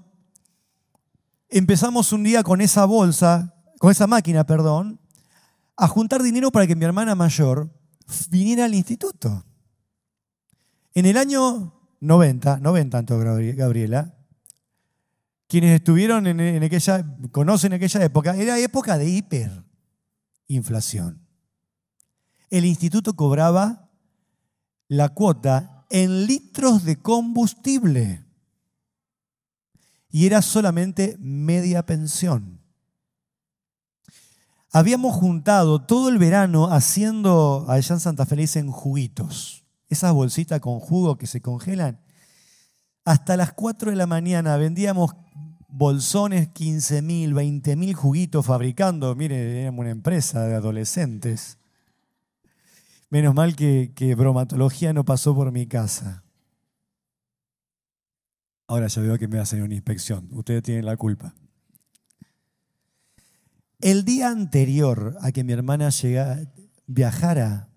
[1.49, 5.01] empezamos un día con esa bolsa, con esa máquina, perdón,
[5.79, 7.70] a juntar dinero para que mi hermana mayor
[8.29, 9.46] viniera al instituto.
[10.92, 14.15] En el año 90, no ven tanto Gabriela,
[15.47, 19.11] quienes estuvieron en, aquella, conocen aquella época, era época de
[20.49, 21.27] hiperinflación.
[22.49, 23.91] El instituto cobraba
[24.89, 28.25] la cuota en litros de combustible
[30.11, 32.61] y era solamente media pensión.
[34.73, 39.60] Habíamos juntado todo el verano haciendo allá en Santa Feliz en juguitos
[39.90, 42.00] esas bolsitas con jugo que se congelan.
[43.05, 45.14] Hasta las 4 de la mañana vendíamos
[45.68, 49.14] bolsones, 15 mil, 20 mil juguitos fabricando.
[49.16, 51.59] Mire, éramos una empresa de adolescentes.
[53.11, 56.22] Menos mal que, bromatología no pasó por mi casa.
[58.68, 60.29] Ahora ya veo que me hacen una inspección.
[60.31, 61.35] Ustedes tienen la culpa.
[63.81, 65.88] El día anterior a que mi hermana
[66.87, 67.69] viajara,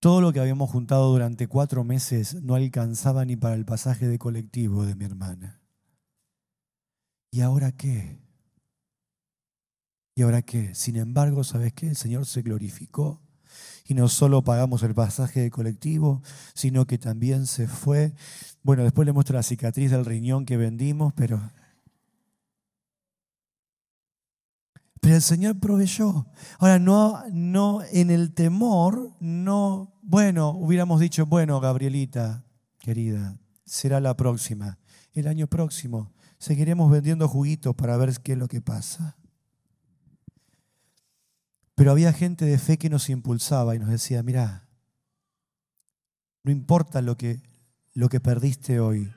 [0.00, 4.18] todo lo que habíamos juntado durante cuatro meses no alcanzaba ni para el pasaje de
[4.18, 5.60] colectivo de mi hermana.
[7.30, 8.18] ¿Y ahora qué?
[10.16, 10.74] ¿Y ahora qué?
[10.74, 11.88] Sin embargo, ¿sabes qué?
[11.88, 13.20] El Señor se glorificó
[13.86, 16.22] y no solo pagamos el pasaje de colectivo,
[16.54, 18.14] sino que también se fue.
[18.62, 21.40] Bueno, después le muestro la cicatriz del riñón que vendimos, pero...
[25.00, 26.26] Pero el Señor proveyó.
[26.58, 32.44] Ahora, no, no, en el temor, no, bueno, hubiéramos dicho, bueno, Gabrielita,
[32.78, 34.78] querida, será la próxima.
[35.12, 39.16] El año próximo seguiremos vendiendo juguitos para ver qué es lo que pasa.
[41.74, 44.68] Pero había gente de fe que nos impulsaba y nos decía, mira,
[46.42, 47.42] no importa lo que,
[47.94, 49.10] lo que perdiste hoy,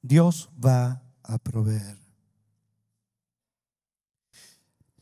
[0.00, 2.03] Dios va a proveer.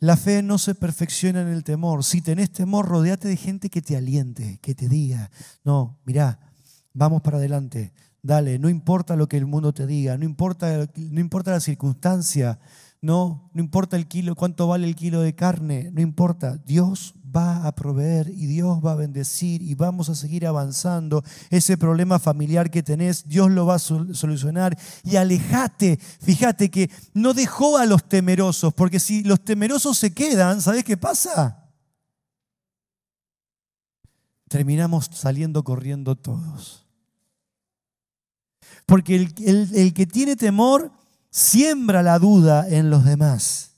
[0.02, 2.02] La fe no se perfecciona en el temor.
[2.02, 5.30] Si tenés temor, rodeate de gente que te aliente, que te diga,
[5.62, 6.40] no, mira,
[6.92, 11.20] vamos para adelante, dale, no importa lo que el mundo te diga, no importa, no
[11.20, 12.58] importa la circunstancia,
[13.02, 16.56] no, no importa el kilo, cuánto vale el kilo de carne, no importa.
[16.64, 21.24] Dios va a proveer y Dios va a bendecir y vamos a seguir avanzando.
[21.50, 24.78] Ese problema familiar que tenés, Dios lo va a solucionar.
[25.02, 30.62] Y alejate, fíjate que no dejó a los temerosos, porque si los temerosos se quedan,
[30.62, 31.70] ¿sabes qué pasa?
[34.48, 36.86] Terminamos saliendo corriendo todos.
[38.86, 40.92] Porque el, el que tiene temor
[41.32, 43.70] Siembra la duda en los demás.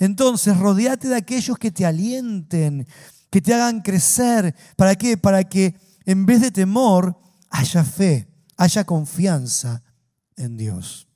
[0.00, 2.88] Entonces, rodeate de aquellos que te alienten,
[3.30, 4.52] que te hagan crecer.
[4.74, 5.16] ¿Para qué?
[5.16, 7.16] Para que en vez de temor
[7.50, 9.84] haya fe, haya confianza
[10.36, 11.06] en Dios.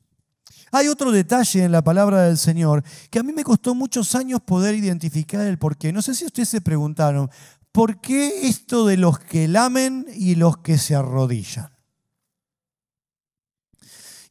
[0.70, 4.40] Hay otro detalle en la palabra del Señor que a mí me costó muchos años
[4.42, 5.92] poder identificar el porqué.
[5.92, 7.28] No sé si ustedes se preguntaron,
[7.72, 11.75] ¿por qué esto de los que lamen y los que se arrodillan?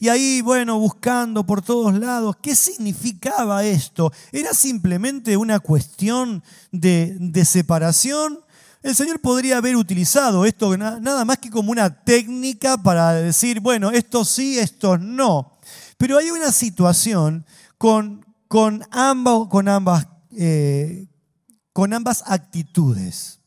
[0.05, 4.13] Y ahí, bueno, buscando por todos lados, ¿qué significaba esto?
[4.31, 8.39] ¿Era simplemente una cuestión de, separación?
[8.83, 13.89] El Señor podría haber utilizado esto nada más que como una técnica para decir, bueno,
[13.89, 15.57] esto sí, esto no.
[15.97, 17.43] Pero hay una situación
[20.37, 21.07] eh,
[21.73, 23.39] con ambas actitudes.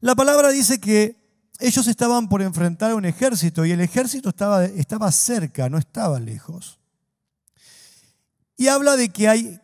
[0.00, 1.21] La palabra dice que
[1.58, 6.18] ellos estaban por enfrentar a un ejército y el ejército estaba, estaba cerca, no estaba
[6.18, 6.78] lejos.
[8.56, 9.60] Y habla de que hay,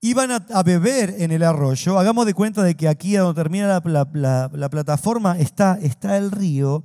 [0.00, 1.98] iban a, beber en el arroyo.
[1.98, 6.84] Hagamos de cuenta de que aquí donde termina la, plataforma está, está, el río.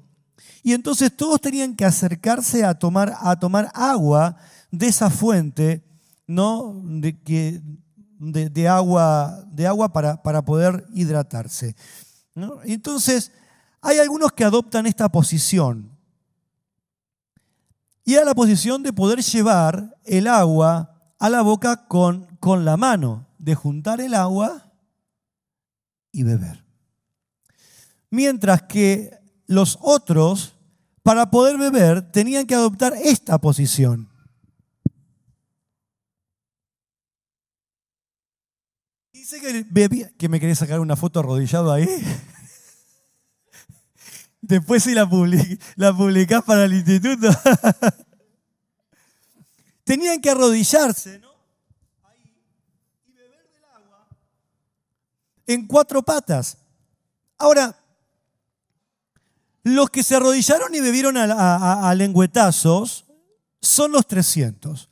[0.64, 4.38] Y entonces todos tenían que acercarse a tomar, a tomar agua
[4.72, 5.84] de esa fuente,
[6.28, 6.80] ¿no?
[6.84, 7.62] De, que,
[8.20, 11.76] de, agua, de agua para, para poder hidratarse.
[12.36, 12.60] ¿no?
[12.64, 13.32] Entonces,
[13.82, 15.98] hay algunos que adoptan esta posición.
[18.06, 22.78] Y a la posición de poder llevar el agua a la boca con, con la
[22.78, 24.72] mano, de juntar el agua
[26.12, 26.64] y beber.
[28.10, 30.56] Mientras que los otros,
[31.04, 34.10] para poder beber, tenían que adoptar esta posición.
[39.14, 41.88] Dice que, bebía, que me querés sacar una foto arrodillado ahí.
[44.42, 45.08] Después si la,
[45.76, 47.30] la publicás para el instituto.
[49.84, 51.30] Tenían que arrodillarse, ¿no?
[52.04, 52.34] Ahí,
[53.06, 54.08] y beber del agua
[55.46, 56.58] en cuatro patas.
[57.38, 57.76] Ahora,
[59.64, 63.06] los que se arrodillaron y bebieron a, a lengüetazos
[63.62, 64.90] son los 300.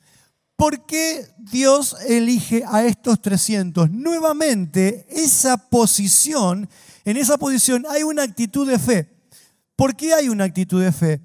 [0.54, 3.90] ¿Por qué Dios elige a estos 300?
[3.90, 6.68] Nuevamente, esa posición,
[7.04, 9.19] en esa posición hay una actitud de fe.
[9.80, 11.22] ¿Por qué hay una actitud de fe?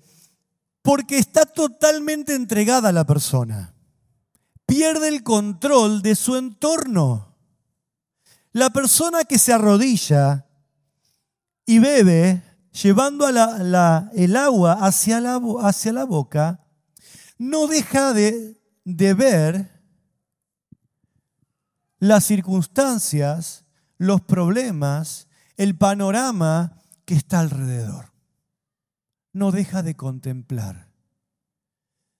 [0.81, 3.75] Porque está totalmente entregada a la persona.
[4.65, 7.35] Pierde el control de su entorno.
[8.53, 10.45] La persona que se arrodilla
[11.65, 15.37] y bebe, llevando el agua hacia la,
[16.05, 16.65] boca,
[17.37, 19.81] no deja de, de ver
[21.99, 23.65] las circunstancias,
[23.97, 25.27] los problemas,
[25.57, 28.14] el panorama que está alrededor
[29.35, 30.87] no deja de contemplar.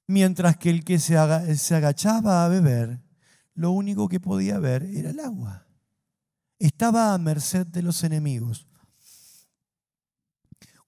[0.06, 3.00] Mientras que el que se, agachaba a beber,
[3.54, 5.66] lo único que podía ver era el agua.
[6.60, 8.68] Estaba a merced de los enemigos.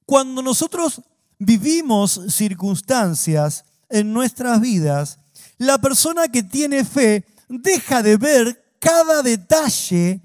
[0.05, 1.01] Cuando nosotros
[1.39, 5.19] vivimos circunstancias en nuestras vidas,
[5.57, 10.21] la persona que tiene fe deja de ver cada detalle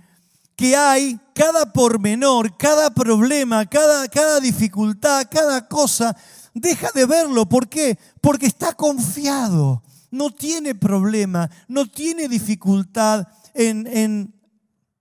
[0.56, 6.16] que hay, cada pormenor, cada problema, cada, cada dificultad, cada cosa,
[6.54, 7.46] deja de verlo.
[7.46, 7.98] ¿Por qué?
[8.20, 14.34] Porque está confiado, no tiene problema, no tiene dificultad en, en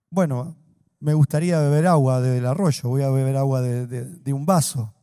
[0.10, 0.56] bueno,
[1.00, 4.94] me gustaría beber agua del arroyo, voy a beber agua de, de un vaso.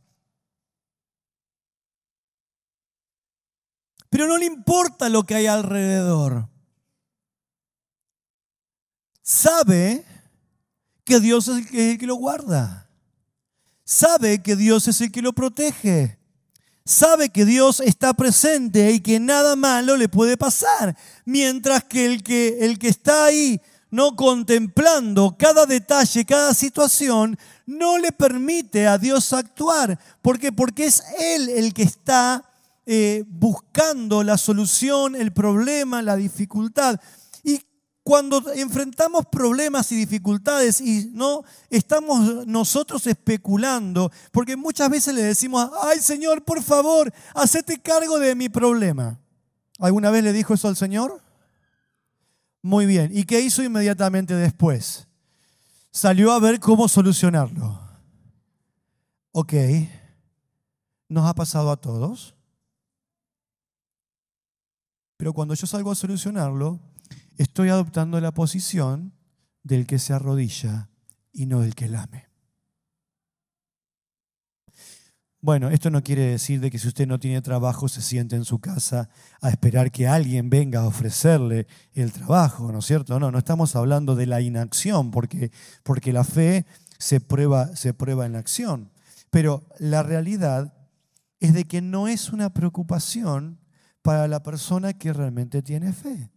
[4.09, 6.49] Pero no le importa lo que hay alrededor.
[9.21, 10.03] Sabe
[11.09, 12.87] que Dios es el que, lo guarda.
[13.83, 16.19] Sabe que Dios es el que lo protege.
[16.85, 20.95] Sabe que Dios está presente y que nada malo le puede pasar.
[21.25, 27.97] Mientras que el que, el que está ahí no contemplando cada detalle, cada situación, no
[27.97, 29.97] le permite a Dios actuar.
[30.21, 30.51] ¿Por qué?
[30.51, 32.43] Porque es Él el que está
[32.85, 36.99] eh, buscando la solución, el problema, la dificultad.
[38.09, 45.69] Cuando enfrentamos problemas y dificultades y no estamos nosotros especulando, porque muchas veces le decimos,
[45.83, 49.19] ay Señor, por favor, hacete cargo de mi problema.
[49.77, 51.21] ¿Alguna vez le dijo eso al Señor?
[52.63, 53.11] Muy bien.
[53.13, 55.07] ¿Y qué hizo inmediatamente después?
[55.91, 57.79] Salió a ver cómo solucionarlo.
[59.33, 59.53] Ok.
[61.09, 62.33] ¿Nos ha pasado a todos?
[65.15, 66.79] Pero cuando yo salgo a solucionarlo,
[67.39, 69.13] estoy adoptando la posición
[69.63, 70.89] del que se arrodilla
[71.31, 72.27] y no del que lame.
[75.41, 78.43] Bueno, esto no quiere decir de que si usted no tiene trabajo se siente en
[78.43, 79.09] su casa
[79.39, 83.17] a esperar que alguien venga a ofrecerle el trabajo, ¿no es cierto?
[83.21, 86.65] No, no estamos hablando de la inacción, porque, porque la fe
[86.97, 88.91] se prueba, se prueba en la acción.
[89.29, 90.73] Pero la realidad
[91.39, 93.61] es de que no es una preocupación
[94.01, 96.31] para la persona que realmente tiene fe.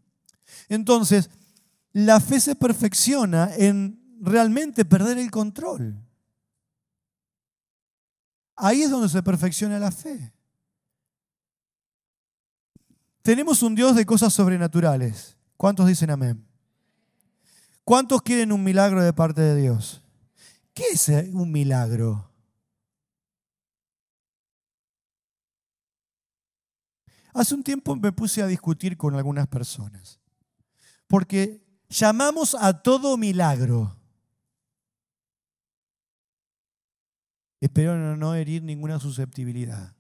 [0.69, 1.31] Entonces,
[1.93, 5.97] la fe se perfecciona en realmente perder el control.
[8.57, 10.33] Ahí es donde se perfecciona la fe.
[13.23, 15.37] Tenemos un Dios de cosas sobrenaturales.
[15.57, 16.45] ¿Cuántos dicen amén?
[17.85, 20.03] ¿Cuántos quieren un milagro de parte de Dios?
[20.73, 22.31] ¿Qué es un milagro?
[27.35, 30.22] Hace un tiempo me puse a discutir con algunas personas
[31.13, 33.95] porque llamamos a todo milagro.
[37.61, 39.95] Espero no herir ninguna susceptibilidad.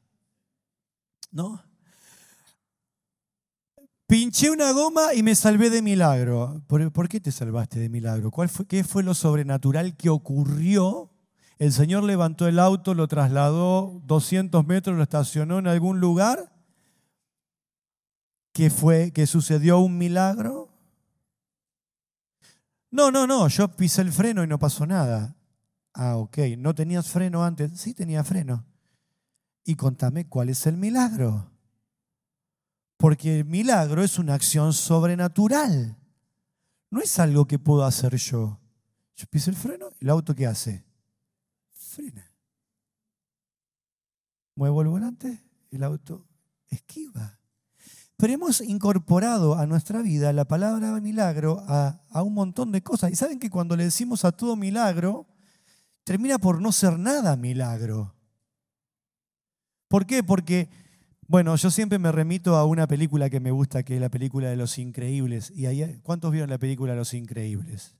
[1.30, 1.62] ¿No?
[4.06, 6.62] Pinché una goma y me salvé de milagro.
[6.66, 8.30] ¿Por, qué te salvaste de milagro?
[8.30, 11.10] ¿Cuál fue, ¿Qué fue lo sobrenatural que ocurrió?
[11.58, 16.54] El Señor levantó el auto, lo trasladó 200 metros, lo estacionó en algún lugar.
[18.54, 19.12] ¿Qué fue?
[19.12, 20.71] ¿Que sucedió un milagro?
[22.92, 25.34] No, no, no, yo pisé el freno y no pasó nada.
[25.94, 27.72] Ah, ok, ¿no tenías freno antes?
[27.80, 28.66] Sí, tenía freno.
[29.64, 31.50] Y contame cuál es el milagro.
[32.98, 35.96] Porque el milagro es una acción sobrenatural.
[36.90, 38.60] No es algo que puedo hacer yo.
[39.16, 40.84] Yo piso el freno el auto ¿qué hace?
[41.70, 42.30] Frena.
[44.54, 46.26] Muevo el volante, el auto
[46.68, 47.38] esquiva.
[48.22, 53.10] Pero hemos incorporado a nuestra vida la palabra milagro a, un montón de cosas.
[53.10, 55.26] Y saben que cuando le decimos a todo milagro,
[56.04, 58.14] termina por no ser nada milagro.
[59.88, 60.22] ¿Por qué?
[60.22, 60.70] Porque,
[61.26, 64.50] bueno, yo siempre me remito a una película que me gusta, que es la película
[64.50, 65.52] de Los Increíbles.
[65.56, 65.66] ¿Y
[66.04, 67.96] cuántos vieron la película Los Increíbles?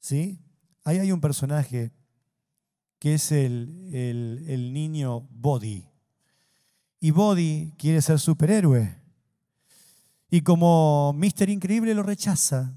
[0.00, 0.40] ¿Sí?
[0.82, 1.92] Ahí hay un personaje
[2.98, 5.86] que es el, el niño Body.
[6.98, 9.03] Y Body quiere ser superhéroe.
[10.34, 12.76] Y como Mister Increíble lo rechaza,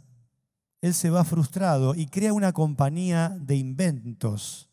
[0.79, 4.69] él se va frustrado y crea una compañía de inventos.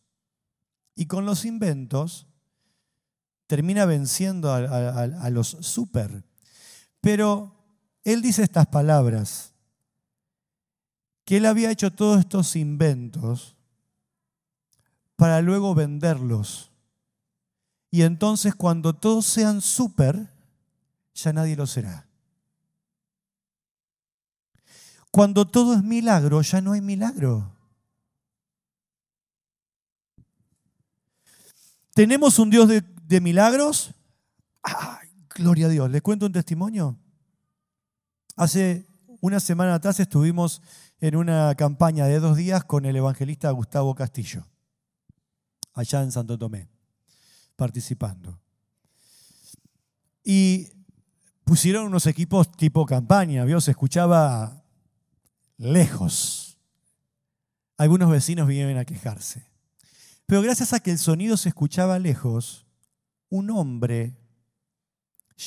[0.94, 2.26] Y con los inventos
[3.46, 6.24] termina venciendo a, los super.
[7.00, 7.56] Pero
[8.04, 9.54] él dice estas palabras,
[11.24, 13.56] que él había hecho todos estos inventos
[15.16, 16.70] para luego venderlos.
[17.90, 20.28] Y entonces cuando todos sean super,
[21.14, 22.03] ya nadie lo será.
[25.14, 27.52] Cuando todo es milagro, ya no hay milagro.
[31.94, 33.94] ¿Tenemos un Dios de, milagros?
[34.60, 35.88] ¡Ay, gloria a Dios!
[35.88, 36.98] ¿Les cuento un testimonio?
[38.34, 38.88] Hace
[39.20, 40.60] una semana atrás estuvimos
[40.98, 44.44] en una campaña de dos días con el evangelista Gustavo Castillo,
[45.74, 46.66] allá en Santo Tomé.
[47.54, 48.40] participando.
[50.24, 50.70] Y
[51.44, 53.60] pusieron unos equipos tipo campaña, ¿vio?
[53.60, 54.63] Se escuchaba
[55.56, 56.58] lejos.
[57.76, 59.46] Algunos vecinos vinieron a quejarse.
[60.26, 62.66] Pero gracias a que el sonido se escuchaba lejos,
[63.28, 64.16] un hombre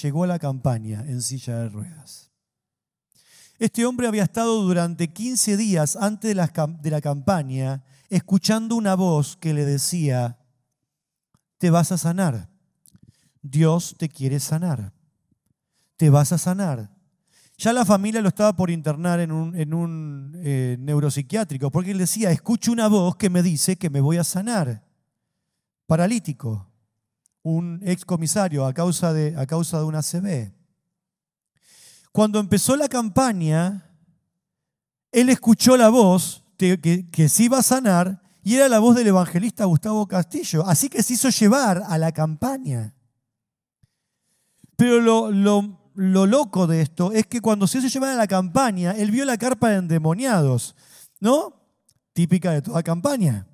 [0.01, 2.32] llegó a la campaña en silla de ruedas.
[3.60, 8.95] Este hombre había estado durante 15 días antes de la, de la campaña escuchando una
[8.95, 10.38] voz que le decía,
[11.58, 12.49] te vas a sanar,
[13.41, 14.93] Dios te quiere sanar,
[15.95, 16.97] te vas a sanar.
[17.60, 22.72] Ya la familia lo estaba por internar en un, eh, neuropsiquiátrico, porque él decía, escucho
[22.72, 24.84] una voz que me dice que me voy a sanar.
[25.88, 26.70] Paralítico,
[27.41, 30.53] un excomisario a causa de, a causa de una CB.
[32.12, 33.89] Cuando empezó la campaña,
[35.12, 36.80] él escuchó la voz que,
[37.12, 40.64] que, se iba a sanar y era la voz del evangelista Gustavo Castillo.
[40.68, 42.93] Así que se hizo llevar a la campaña.
[44.76, 48.28] Pero lo, lo, lo loco de esto es que cuando se hizo llevar a la
[48.28, 50.76] campaña, él vio la carpa de endemoniados,
[51.20, 51.56] ¿no?
[52.14, 53.48] Típica de toda campaña.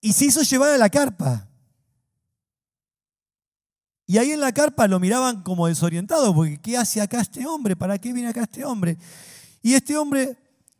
[0.00, 1.46] Y se hizo llevar a la carpa.
[4.06, 7.76] Y ahí en la carpa lo miraban como desorientado, porque ¿qué hace acá este hombre?
[7.76, 8.96] ¿Para qué viene acá este hombre?
[9.60, 10.38] Y este hombre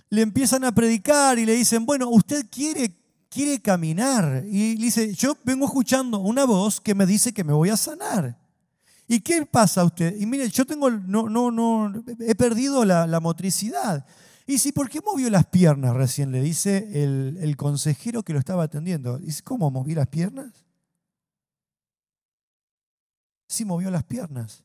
[0.08, 4.44] le empiezan a predicar y le dicen, bueno, usted quiere, quiere caminar.
[4.46, 8.41] Y dice, yo vengo escuchando una voz que me dice que me voy a sanar.
[9.12, 10.16] ¿Y qué pasa a usted?
[10.18, 14.06] Y mire, yo tengo, no, no, no, he perdido la, motricidad.
[14.46, 16.32] Y si, ¿por qué movió las piernas recién?
[16.32, 19.18] Le dice el, el consejero que lo estaba atendiendo.
[19.18, 20.64] Dice, ¿cómo moví las piernas?
[23.46, 24.64] Sí, movió las piernas.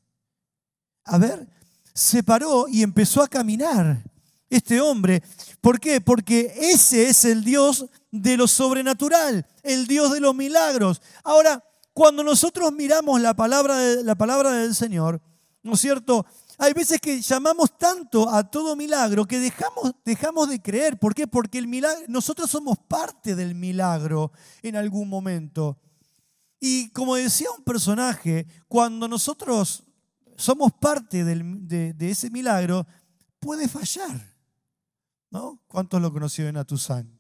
[1.04, 1.46] A ver,
[1.94, 4.02] se paró y empezó a caminar
[4.50, 5.24] este hombre.
[5.60, 6.00] ¿Por qué?
[6.00, 11.02] Porque ese es el Dios de lo sobrenatural, el Dios de los milagros.
[11.26, 11.62] Ahora,
[11.98, 15.20] cuando nosotros miramos la palabra, de, la palabra del Señor,
[15.64, 16.28] ¿no es cierto?
[16.60, 21.00] Hay veces que llamamos tanto a todo milagro que dejamos, dejamos de creer.
[21.00, 21.26] ¿Por qué?
[21.26, 24.32] Porque el milagro, nosotros somos parte del milagro
[24.62, 25.80] en algún momento.
[26.60, 29.84] Y como decía un personaje, cuando nosotros
[30.36, 32.86] somos parte de, de, ese milagro,
[33.40, 34.36] puede fallar.
[35.32, 35.64] ¿No?
[35.66, 37.17] ¿Cuántos lo conocieron a Tuzán?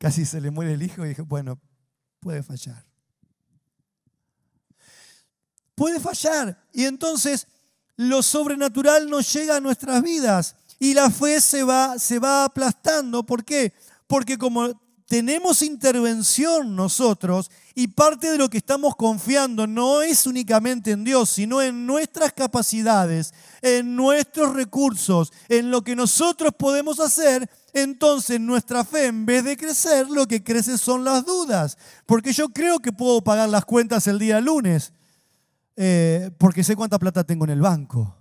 [0.00, 1.60] Casi se le muere el hijo y dije, bueno,
[2.20, 2.86] puede fallar.
[5.74, 6.66] Puede fallar.
[6.72, 7.46] Y entonces
[7.96, 13.26] lo sobrenatural no llega a nuestras vidas y la fe se va, se va aplastando.
[13.26, 13.74] ¿Por qué?
[14.06, 14.70] Porque como
[15.06, 21.28] tenemos intervención nosotros y parte de lo que estamos confiando no es únicamente en Dios,
[21.28, 28.84] sino en nuestras capacidades, en nuestros recursos, en lo que nosotros podemos hacer, entonces nuestra
[28.84, 31.78] fe en vez de crecer, lo que crece son las dudas.
[32.06, 34.92] Porque yo creo que puedo pagar las cuentas el día lunes,
[35.76, 38.16] eh, porque sé cuánta plata tengo en el banco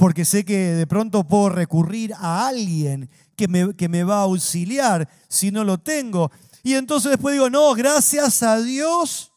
[0.00, 4.22] porque sé que de pronto puedo recurrir a alguien que me, que me va a
[4.22, 6.32] auxiliar si no lo tengo.
[6.62, 9.30] Y entonces después digo, no, gracias a Dios.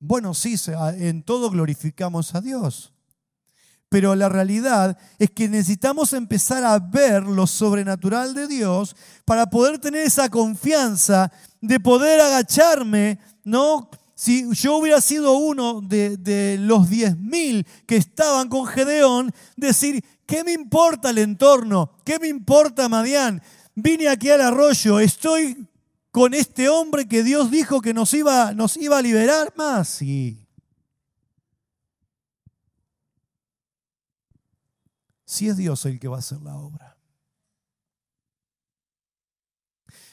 [0.00, 0.54] Bueno, sí,
[0.96, 2.94] en todo glorificamos a Dios.
[3.88, 9.78] Pero la realidad es que necesitamos empezar a ver lo sobrenatural de Dios para poder
[9.78, 13.90] tener esa confianza de poder agacharme, ¿no?
[14.14, 20.42] Si yo hubiera sido uno de, los diez mil que estaban con Gedeón, decir, ¿qué
[20.44, 21.92] me importa el entorno?
[22.04, 23.40] ¿Qué me importa Madián?
[23.74, 25.68] Vine aquí al arroyo, estoy
[26.10, 29.88] con este hombre que Dios dijo que nos iba, nos iba a liberar más.
[29.88, 30.47] Sí.
[35.38, 36.98] Si es Dios el que va a hacer la obra.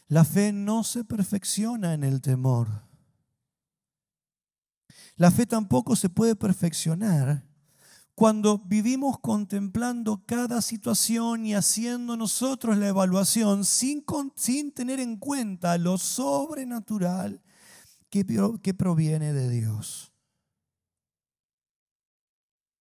[0.07, 2.83] La fe no se perfecciona en el temor.
[5.15, 7.43] La fe tampoco se puede perfeccionar
[8.13, 14.05] cuando vivimos contemplando cada situación y haciendo nosotros la evaluación sin,
[14.35, 17.41] sin tener en cuenta lo sobrenatural
[18.11, 18.27] que,
[18.61, 20.14] que proviene de Dios.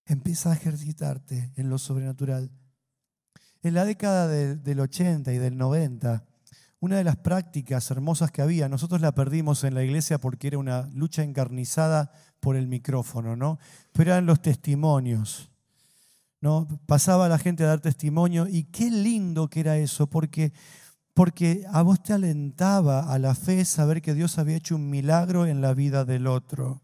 [0.05, 2.51] Empieza a ejercitarte en lo sobrenatural.
[3.61, 6.23] En la década del 80 y del 90,
[6.79, 10.59] una de las prácticas hermosas que había, nosotros la perdimos en la iglesia porque era
[10.59, 13.57] una lucha encarnizada por el micrófono, ¿no?
[13.91, 15.49] Pero eran los testimonios.
[16.45, 16.67] ¿no?
[16.85, 20.53] Pasaba la gente a dar testimonio y qué lindo que era eso, porque,
[21.15, 25.47] porque a vos te alentaba a la fe saber que Dios había hecho un milagro
[25.47, 26.83] en la vida del otro.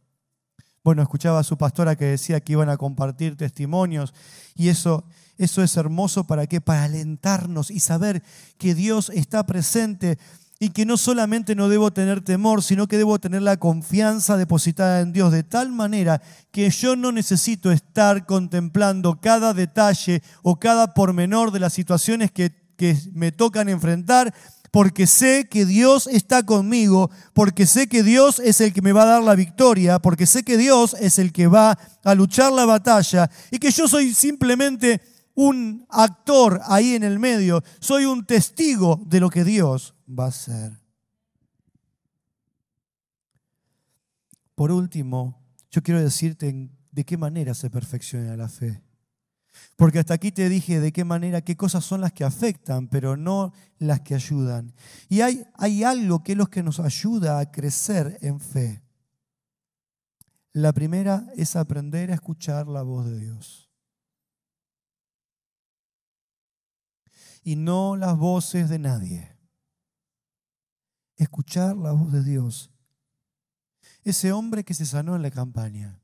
[0.83, 4.15] Bueno, escuchaba a su pastora que decía que iban a compartir testimonios
[4.55, 5.03] y eso,
[5.37, 6.59] eso es hermoso para qué?
[6.59, 8.23] Para alentarnos y saber
[8.57, 10.17] que Dios está presente
[10.59, 15.01] y que no solamente no debo tener temor, sino que debo tener la confianza depositada
[15.01, 16.21] en Dios de tal manera
[16.51, 22.51] que yo no necesito estar contemplando cada detalle o cada pormenor de las situaciones que,
[22.75, 24.33] que me tocan enfrentar,
[24.71, 29.03] porque sé que Dios está conmigo, porque sé que Dios es el que me va
[29.03, 32.65] a dar la victoria, porque sé que Dios es el que va a luchar la
[32.65, 35.01] batalla y que yo soy simplemente
[35.35, 40.29] un actor ahí en el medio, soy un testigo de lo que Dios va a
[40.29, 40.79] hacer.
[44.55, 48.81] Por último, yo quiero decirte de qué manera se perfecciona la fe.
[49.81, 53.17] Porque hasta aquí te dije de qué manera, qué cosas son las que afectan, pero
[53.17, 54.75] no las que ayudan.
[55.09, 58.83] Y hay, hay algo que es lo que nos ayuda a crecer en fe.
[60.53, 63.71] La primera es aprender a escuchar la voz de Dios.
[67.41, 69.35] Y no las voces de nadie
[71.15, 72.71] escuchar la voz de Dios.
[74.03, 76.00] Ese hombre que se sanó en la campaña,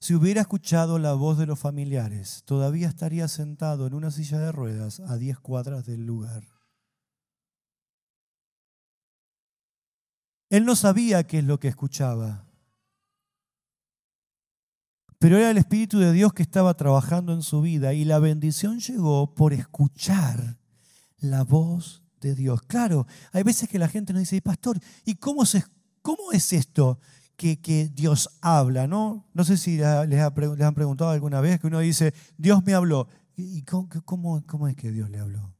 [0.00, 4.50] si hubiera escuchado la voz de los familiares, todavía estaría sentado en una silla de
[4.50, 6.48] ruedas a 10 cuadras del lugar.
[10.48, 12.46] Él no sabía qué es lo que escuchaba,
[15.18, 18.80] pero era el Espíritu de Dios que estaba trabajando en su vida y la bendición
[18.80, 20.58] llegó por escuchar
[21.18, 22.62] la voz de Dios.
[22.62, 25.62] Claro, hay veces que la gente nos dice, pastor, ¿y cómo, se,
[26.00, 26.98] cómo es esto
[27.40, 28.86] que, Dios habla?
[28.86, 29.26] ¿no?
[29.32, 33.08] no sé si les, han preguntado alguna vez que uno dice, Dios me habló.
[33.36, 35.54] ¿Y cómo, cómo, cómo es que Dios le habló?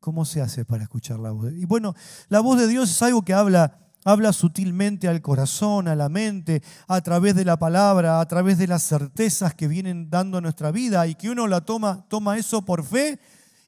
[0.00, 1.52] ¿Cómo se hace para escuchar la voz?
[1.52, 1.94] Y bueno,
[2.28, 6.62] la voz de Dios es algo que habla habla sutilmente al corazón, a la mente,
[6.86, 10.70] a través de la palabra, a través de las certezas que vienen dando a nuestra
[10.70, 13.18] vida y que uno la toma, toma eso por fe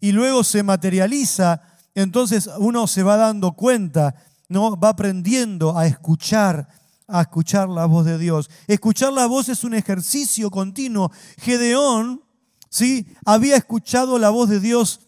[0.01, 1.61] y luego se materializa,
[1.93, 4.15] entonces uno se va dando cuenta,
[4.49, 4.79] ¿no?
[4.79, 6.69] va aprendiendo a escuchar,
[7.09, 8.51] a escuchar la voz de Dios.
[8.67, 11.11] Escuchar la voz es un ejercicio continuo.
[11.39, 12.23] Gedeón,
[12.69, 13.07] ¿sí?
[13.25, 15.01] Había escuchado la voz de Dios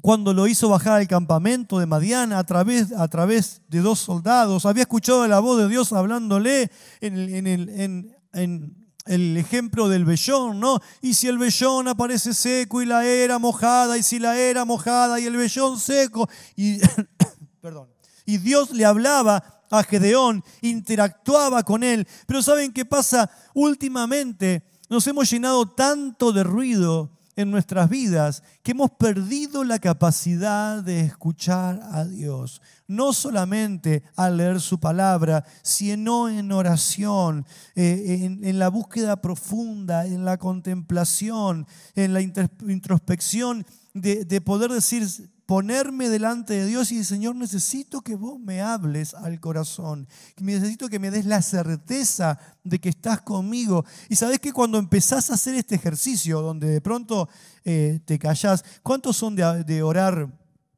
[0.00, 4.66] cuando lo hizo bajar al campamento de Madiana a través, a través de dos soldados.
[4.66, 10.80] Había escuchado la voz de Dios hablándole en, en, en el ejemplo del vellón, ¿no?
[11.00, 15.20] Y si el vellón aparece seco y la era mojada, y si la era mojada
[15.20, 16.78] y el vellón seco, y,
[17.60, 17.88] perdón,
[18.26, 22.06] y Dios le hablaba a Gedeón, interactuaba con él.
[22.26, 23.30] Pero ¿saben qué pasa?
[23.54, 30.82] Últimamente nos hemos llenado tanto de ruido en nuestras vidas que hemos perdido la capacidad
[30.82, 32.62] de escuchar a Dios.
[32.86, 40.24] No solamente al leer su palabra, sino en oración, eh, en, la búsqueda profunda, en
[40.24, 45.08] la contemplación, en la introspección de, de poder decir,
[45.46, 50.08] ponerme delante de Dios y decir, Señor, necesito que vos me hables al corazón.
[50.38, 53.84] Necesito que me des la certeza de que estás conmigo.
[54.08, 57.28] Y sabes que cuando empezás a hacer este ejercicio, donde de pronto
[57.64, 60.28] eh, te callás, ¿cuántos son de, orar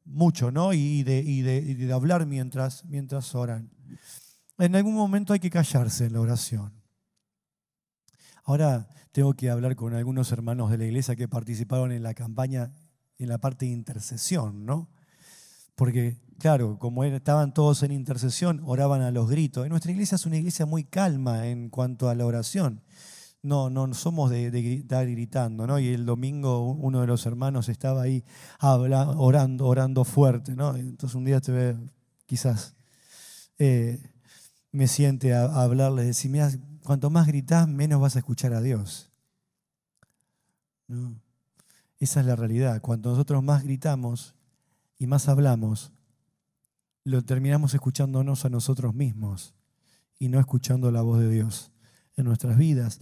[0.04, 0.72] mucho, ¿no?
[0.72, 3.70] Y de, y de, hablar mientras, mientras oran.
[4.58, 6.72] En algún momento hay que callarse en la oración.
[8.44, 12.70] Ahora tengo que hablar con algunos hermanos de la iglesia que participaron en la campaña
[13.18, 14.88] en la parte de intercesión, ¿no?
[15.74, 19.68] Porque, claro, como estaban todos en intercesión, oraban a los gritos.
[19.68, 22.82] nuestra iglesia es una iglesia muy calma en cuanto a la oración.
[23.42, 24.48] No, no somos de,
[24.78, 25.78] estar gritando, ¿no?
[25.78, 28.24] Y el domingo uno de los hermanos estaba ahí
[28.60, 30.74] orando, orando fuerte, ¿no?
[30.74, 31.76] Entonces un día te ve,
[32.26, 32.74] quizás,
[33.58, 34.00] eh,
[34.72, 36.50] me siente a, hablarle, decir, mira,
[36.82, 39.10] cuanto más gritas, menos vas a escuchar a Dios.
[40.88, 41.25] ¿No?
[41.98, 42.80] Esa es la realidad.
[42.80, 44.34] Cuando nosotros más gritamos
[44.98, 45.92] y más hablamos,
[47.04, 49.54] lo terminamos escuchándonos a nosotros mismos
[50.18, 51.70] y no escuchando la voz de Dios
[52.16, 53.00] en nuestras vidas.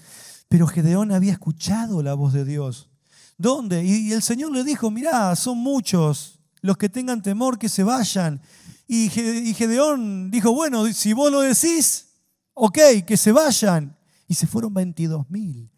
[0.49, 2.91] Pero Gedeón había escuchado la voz de Dios.
[3.39, 3.85] ¿Dónde?
[3.85, 8.41] Y el Señor le dijo, mirá, son muchos los que tengan temor que se vayan.
[8.87, 12.09] Y Gedeón dijo, bueno, si vos lo decís,
[12.53, 13.97] ok, que se vayan.
[14.29, 15.71] Y se fueron 22 mil.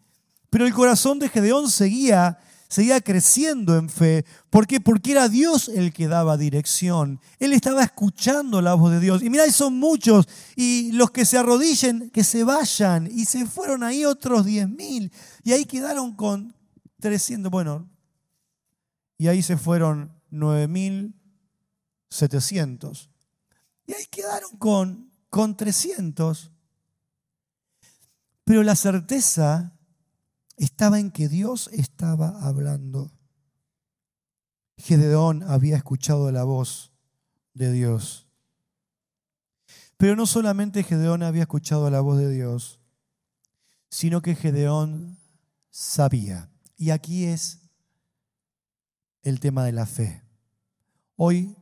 [0.49, 2.37] Pero el corazón de Gedeón seguía
[2.67, 4.25] seguía creciendo en fe.
[4.49, 4.79] ¿Por qué?
[4.79, 7.19] Porque era Dios el que daba dirección.
[7.39, 9.23] Él estaba escuchando la voz de Dios.
[9.23, 10.27] Y mirá, son muchos.
[10.55, 13.07] Y los que se arrodillen, que se vayan.
[13.11, 15.11] Y se fueron ahí otros 10 mil.
[15.43, 16.55] Y ahí quedaron con
[16.99, 17.51] 300.
[17.51, 17.89] Bueno,
[19.17, 21.15] y ahí se fueron 9 mil
[22.09, 23.09] 700.
[23.85, 26.51] Y ahí quedaron con, con 300.
[28.43, 29.76] Pero la certeza
[30.57, 33.11] estaba en que Dios estaba hablando.
[34.77, 36.91] Gedeón había escuchado la voz
[37.53, 38.27] de Dios.
[39.97, 42.79] Pero no solamente Gedeón había escuchado la voz de Dios,
[43.89, 45.17] sino que Gedeón
[45.69, 46.51] sabía.
[46.75, 47.61] Y aquí es
[49.23, 50.23] el tema de la fe.
[51.15, 51.57] Hoy,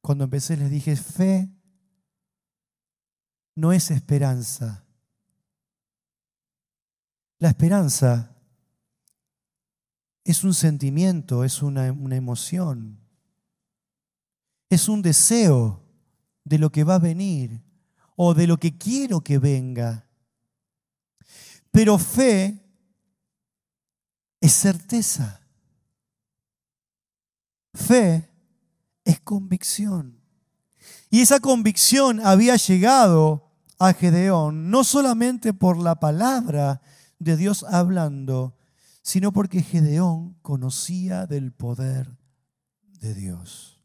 [0.00, 1.50] cuando empecé, les dije, fe
[3.56, 4.85] no es esperanza.
[7.38, 8.34] La esperanza
[10.24, 12.98] es un sentimiento, es una, emoción,
[14.70, 15.82] es un deseo
[16.44, 17.62] de lo que va a venir
[18.16, 20.06] o de lo que quiero que venga.
[21.70, 22.60] Pero fe
[24.40, 25.40] es certeza.
[27.74, 28.30] Fe
[29.04, 30.18] es convicción.
[31.10, 36.80] Y esa convicción había llegado a Gedeón no solamente por la palabra
[37.18, 38.56] de Dios hablando,
[39.02, 42.16] sino porque Gedeón conocía del poder
[43.00, 43.75] de Dios.